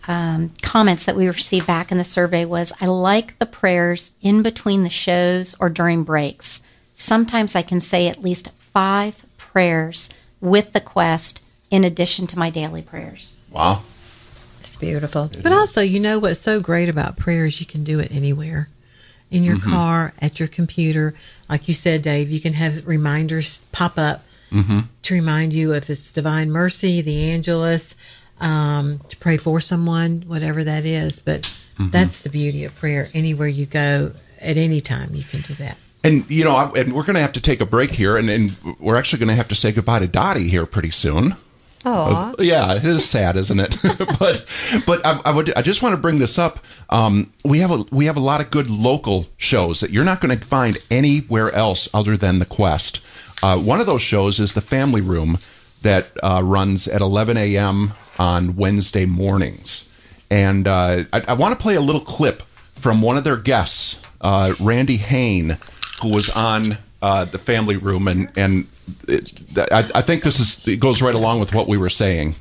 [0.07, 4.41] um, comments that we received back in the survey was, "I like the prayers in
[4.41, 6.63] between the shows or during breaks.
[6.95, 12.49] Sometimes I can say at least five prayers with the Quest in addition to my
[12.49, 13.81] daily prayers." wow
[14.61, 15.31] It's beautiful.
[15.41, 18.67] But also, you know what's so great about prayer is you can do it anywhere.
[19.31, 19.63] In your Mhm.
[19.71, 21.13] car, at your computer.
[21.49, 24.79] Like you said, Dave, you can have reminders pop up mm-hmm.
[25.03, 27.95] to remind you if it's Divine Mercy, the Angelus,
[28.39, 31.19] um, to pray for someone, whatever that is.
[31.19, 31.91] But Mhm.
[31.91, 33.09] that's the beauty of prayer.
[33.13, 34.11] Anywhere you go,
[34.41, 35.77] at any time, you can do that.
[36.03, 38.29] And you know, I, and we're going to have to take a break here, and,
[38.29, 41.35] and we're actually going to have to say goodbye to Dottie here pretty soon.
[41.85, 43.77] Oh, Yeah, it is sad, isn't it?
[44.19, 44.45] but
[44.85, 46.59] but I, I would I just want to bring this up.
[46.89, 50.19] Um, we have a we have a lot of good local shows that you're not
[50.19, 52.99] going to find anywhere else other than the Quest.
[53.43, 55.37] Uh, one of those shows is the Family Room
[55.83, 57.93] that uh, runs at 11 a.m.
[58.19, 59.87] on Wednesday mornings,
[60.29, 62.43] and uh, I, I want to play a little clip
[62.75, 65.57] from one of their guests, uh, Randy Hain,
[66.01, 68.67] who was on uh, the Family Room, and and
[69.07, 69.41] it,
[69.71, 72.35] I, I think this is goes right along with what we were saying.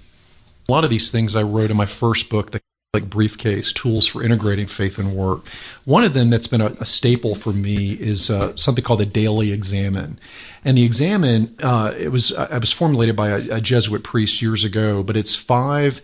[0.69, 2.61] A lot of these things I wrote in my first book, the
[2.93, 5.47] Catholic briefcase tools for integrating faith and work.
[5.85, 9.07] One of them that's been a, a staple for me is uh, something called the
[9.07, 10.19] Daily Examen,
[10.65, 14.65] and the Examen uh, it was I was formulated by a, a Jesuit priest years
[14.65, 16.01] ago, but it's five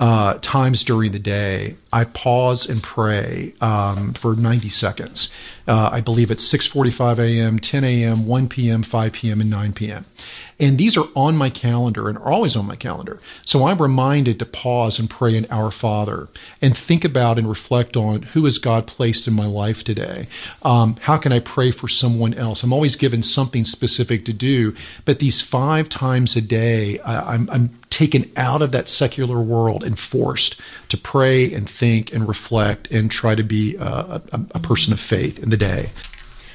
[0.00, 5.32] uh, times during the day, I pause and pray um, for 90 seconds.
[5.66, 10.04] Uh, I believe it's 6:45 a.m., 10 a.m., 1 p.m., 5 p.m., and 9 p.m.
[10.62, 13.18] And these are on my calendar and are always on my calendar.
[13.44, 16.28] So I'm reminded to pause and pray in Our Father
[16.60, 20.28] and think about and reflect on who has God placed in my life today.
[20.62, 22.62] Um, how can I pray for someone else?
[22.62, 27.50] I'm always given something specific to do, but these five times a day, I, I'm,
[27.50, 30.58] I'm taken out of that secular world and forced
[30.88, 33.84] to pray and think and reflect and try to be a,
[34.32, 35.90] a, a person of faith in the day.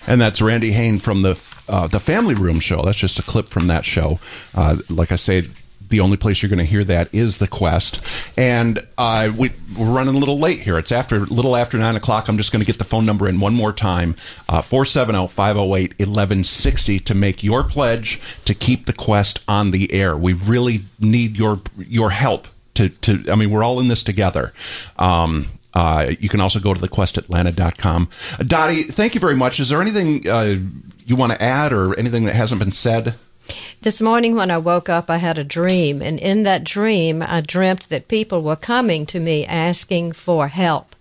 [0.05, 1.39] And that's Randy Hain from the
[1.69, 2.81] uh, the Family Room show.
[2.81, 4.19] That's just a clip from that show.
[4.55, 5.49] Uh, like I say,
[5.89, 8.01] the only place you're going to hear that is the Quest.
[8.37, 10.77] And uh, we, are running a little late here.
[10.77, 12.27] It's after a little after nine o'clock.
[12.27, 14.15] I'm just going to get the phone number in one more time:
[14.49, 18.85] uh, four seven zero five zero eight eleven sixty to make your pledge to keep
[18.85, 20.17] the Quest on the air.
[20.17, 22.47] We really need your your help.
[22.75, 24.53] To, to, I mean, we're all in this together.
[24.99, 28.09] Um, uh, you can also go to thequestatlanta.com.
[28.39, 29.59] Uh, Dottie, thank you very much.
[29.59, 30.57] Is there anything uh,
[31.05, 33.15] you want to add or anything that hasn't been said?
[33.81, 37.41] This morning when I woke up, I had a dream, and in that dream, I
[37.41, 40.95] dreamt that people were coming to me asking for help.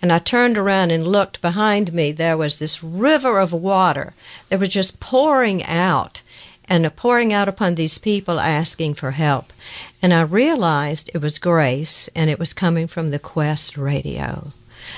[0.00, 2.10] And I turned around and looked behind me.
[2.10, 4.14] There was this river of water
[4.48, 6.22] that was just pouring out
[6.68, 9.52] and pouring out upon these people asking for help.
[10.00, 14.52] And I realized it was grace and it was coming from the Quest radio.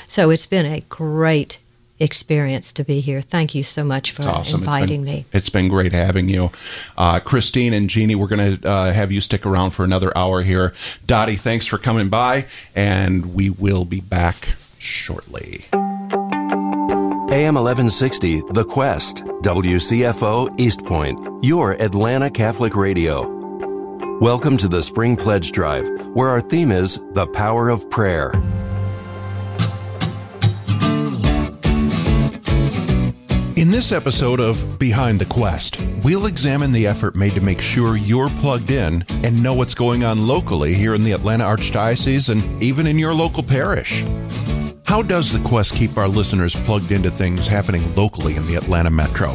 [0.07, 1.59] So it's been a great
[2.01, 3.23] experience to be here.
[3.23, 4.61] Thank you so much for awesome.
[4.61, 5.27] inviting it's been, me.
[5.33, 6.51] It's been great having you.
[6.97, 10.43] Uh, Christine and Jeannie, we're going to uh, have you stick around for another hour
[10.43, 10.75] here.
[11.07, 15.67] Dottie, thanks for coming by, and we will be back shortly.
[17.35, 23.29] AM 1160, The Quest, WCFO, East Point, your Atlanta Catholic Radio.
[24.21, 28.31] Welcome to the Spring Pledge Drive, where our theme is the power of prayer.
[33.57, 37.97] In this episode of Behind the Quest, we'll examine the effort made to make sure
[37.97, 42.63] you're plugged in and know what's going on locally here in the Atlanta Archdiocese and
[42.63, 44.05] even in your local parish.
[44.95, 48.93] How does the Quest keep our listeners plugged into things happening locally in the Atlanta
[48.93, 49.31] metro?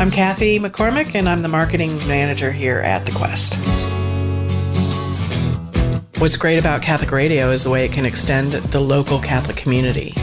[0.00, 3.56] I'm Kathy McCormick, and I'm the marketing manager here at the Quest.
[6.18, 10.14] What's great about Catholic radio is the way it can extend the local Catholic community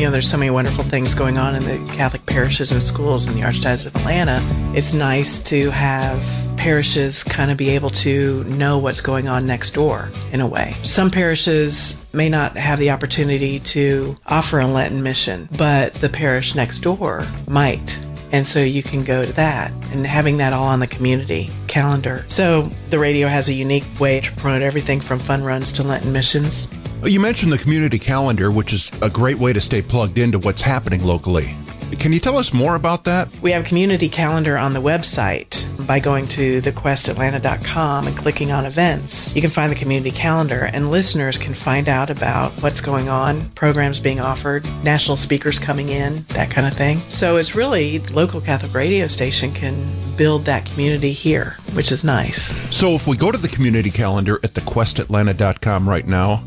[0.00, 3.28] you know, there's so many wonderful things going on in the Catholic parishes and schools
[3.28, 4.40] in the Archdiocese of Atlanta.
[4.74, 6.18] It's nice to have
[6.56, 10.72] parishes kind of be able to know what's going on next door in a way.
[10.84, 16.54] Some parishes may not have the opportunity to offer a Lenten mission, but the parish
[16.54, 18.00] next door might.
[18.32, 22.24] And so you can go to that and having that all on the community calendar.
[22.28, 26.12] So the radio has a unique way to promote everything from fun runs to Lenten
[26.14, 26.68] missions.
[27.04, 30.60] You mentioned the community calendar, which is a great way to stay plugged into what's
[30.60, 31.56] happening locally.
[31.98, 33.34] Can you tell us more about that?
[33.42, 35.66] We have community calendar on the website.
[35.86, 40.90] By going to thequestatlanta.com and clicking on events, you can find the community calendar, and
[40.90, 46.24] listeners can find out about what's going on, programs being offered, national speakers coming in,
[46.28, 46.98] that kind of thing.
[47.08, 52.54] So it's really local Catholic radio station can build that community here, which is nice.
[52.74, 56.44] So if we go to the community calendar at thequestatlanta.com right now,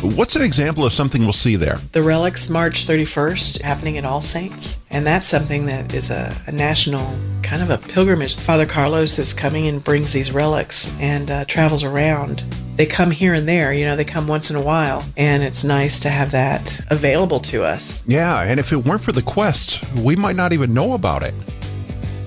[0.00, 1.76] What's an example of something we'll see there?
[1.92, 4.78] The Relics March 31st happening at All Saints.
[4.90, 8.36] And that's something that is a, a national kind of a pilgrimage.
[8.36, 12.40] Father Carlos is coming and brings these relics and uh, travels around.
[12.76, 15.02] They come here and there, you know, they come once in a while.
[15.16, 18.04] And it's nice to have that available to us.
[18.06, 21.34] Yeah, and if it weren't for the quest, we might not even know about it.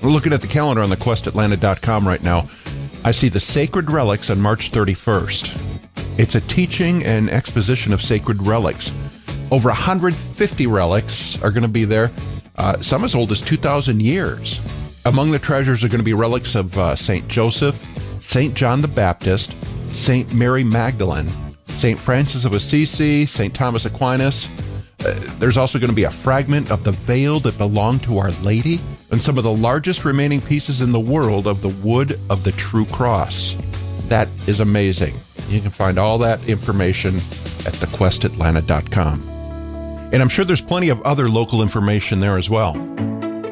[0.01, 2.49] looking at the calendar on the questatlanta.com right now.
[3.03, 5.76] I see the sacred relics on March 31st.
[6.17, 8.91] It's a teaching and exposition of sacred relics.
[9.51, 12.11] Over 150 relics are going to be there,
[12.57, 14.59] uh, some as old as 2,000 years.
[15.05, 17.27] Among the treasures are going to be relics of uh, St.
[17.27, 17.75] Joseph,
[18.21, 18.55] St.
[18.55, 19.53] John the Baptist,
[19.95, 20.33] St.
[20.33, 21.29] Mary Magdalene,
[21.67, 21.99] St.
[21.99, 23.53] Francis of Assisi, St.
[23.53, 24.47] Thomas Aquinas.
[25.05, 28.31] Uh, there's also going to be a fragment of the veil that belonged to Our
[28.41, 32.43] Lady, and some of the largest remaining pieces in the world of the wood of
[32.43, 33.55] the true cross.
[34.07, 35.13] That is amazing.
[35.47, 39.37] You can find all that information at thequestatlanta.com.
[40.11, 42.73] And I'm sure there's plenty of other local information there as well.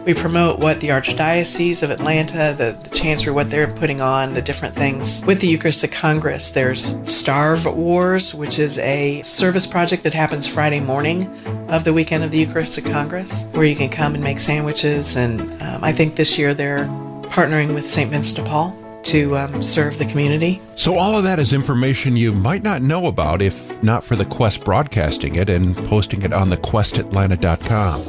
[0.05, 4.41] We promote what the Archdiocese of Atlanta, the, the Chancery, what they're putting on, the
[4.41, 5.25] different things.
[5.25, 10.79] With the Eucharistic Congress, there's Starve Wars, which is a service project that happens Friday
[10.79, 11.27] morning
[11.69, 15.15] of the weekend of the Eucharistic Congress, where you can come and make sandwiches.
[15.15, 16.85] And um, I think this year they're
[17.29, 18.11] partnering with St.
[18.11, 20.61] Vincent de Paul to um, serve the community.
[20.75, 24.25] So, all of that is information you might not know about if not for the
[24.25, 28.01] Quest broadcasting it and posting it on thequestatlanta.com.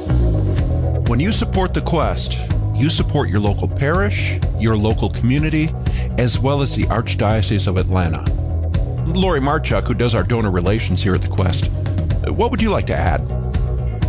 [1.05, 2.37] When you support the Quest,
[2.75, 5.69] you support your local parish, your local community,
[6.17, 8.23] as well as the Archdiocese of Atlanta.
[9.05, 11.69] Lori Marchuk, who does our donor relations here at the Quest,
[12.27, 13.21] what would you like to add?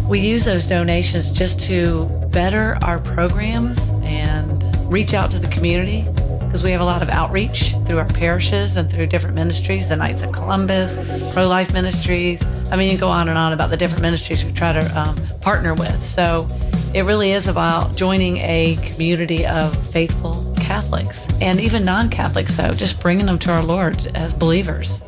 [0.08, 6.06] We use those donations just to better our programs and reach out to the community
[6.48, 9.94] because we have a lot of outreach through our parishes and through different ministries, the
[9.94, 10.96] Knights of Columbus,
[11.34, 12.42] Pro Life Ministries.
[12.72, 15.14] I mean, you go on and on about the different ministries we try to um,
[15.40, 16.02] partner with.
[16.02, 16.48] So
[16.94, 22.72] it really is about joining a community of faithful Catholics and even non Catholics, though,
[22.72, 24.98] just bringing them to our Lord as believers.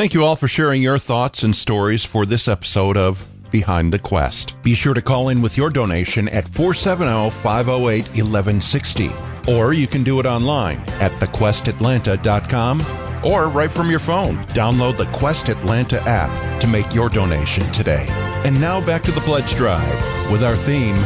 [0.00, 3.98] Thank you all for sharing your thoughts and stories for this episode of Behind the
[3.98, 4.54] Quest.
[4.62, 9.10] Be sure to call in with your donation at 470 508 1160.
[9.46, 12.80] Or you can do it online at thequestatlanta.com
[13.22, 14.38] or right from your phone.
[14.54, 18.06] Download the Quest Atlanta app to make your donation today.
[18.46, 20.96] And now back to the pledge drive with our theme,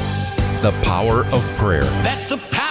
[0.63, 1.83] The Power of Prayer.
[2.05, 2.64] That's the power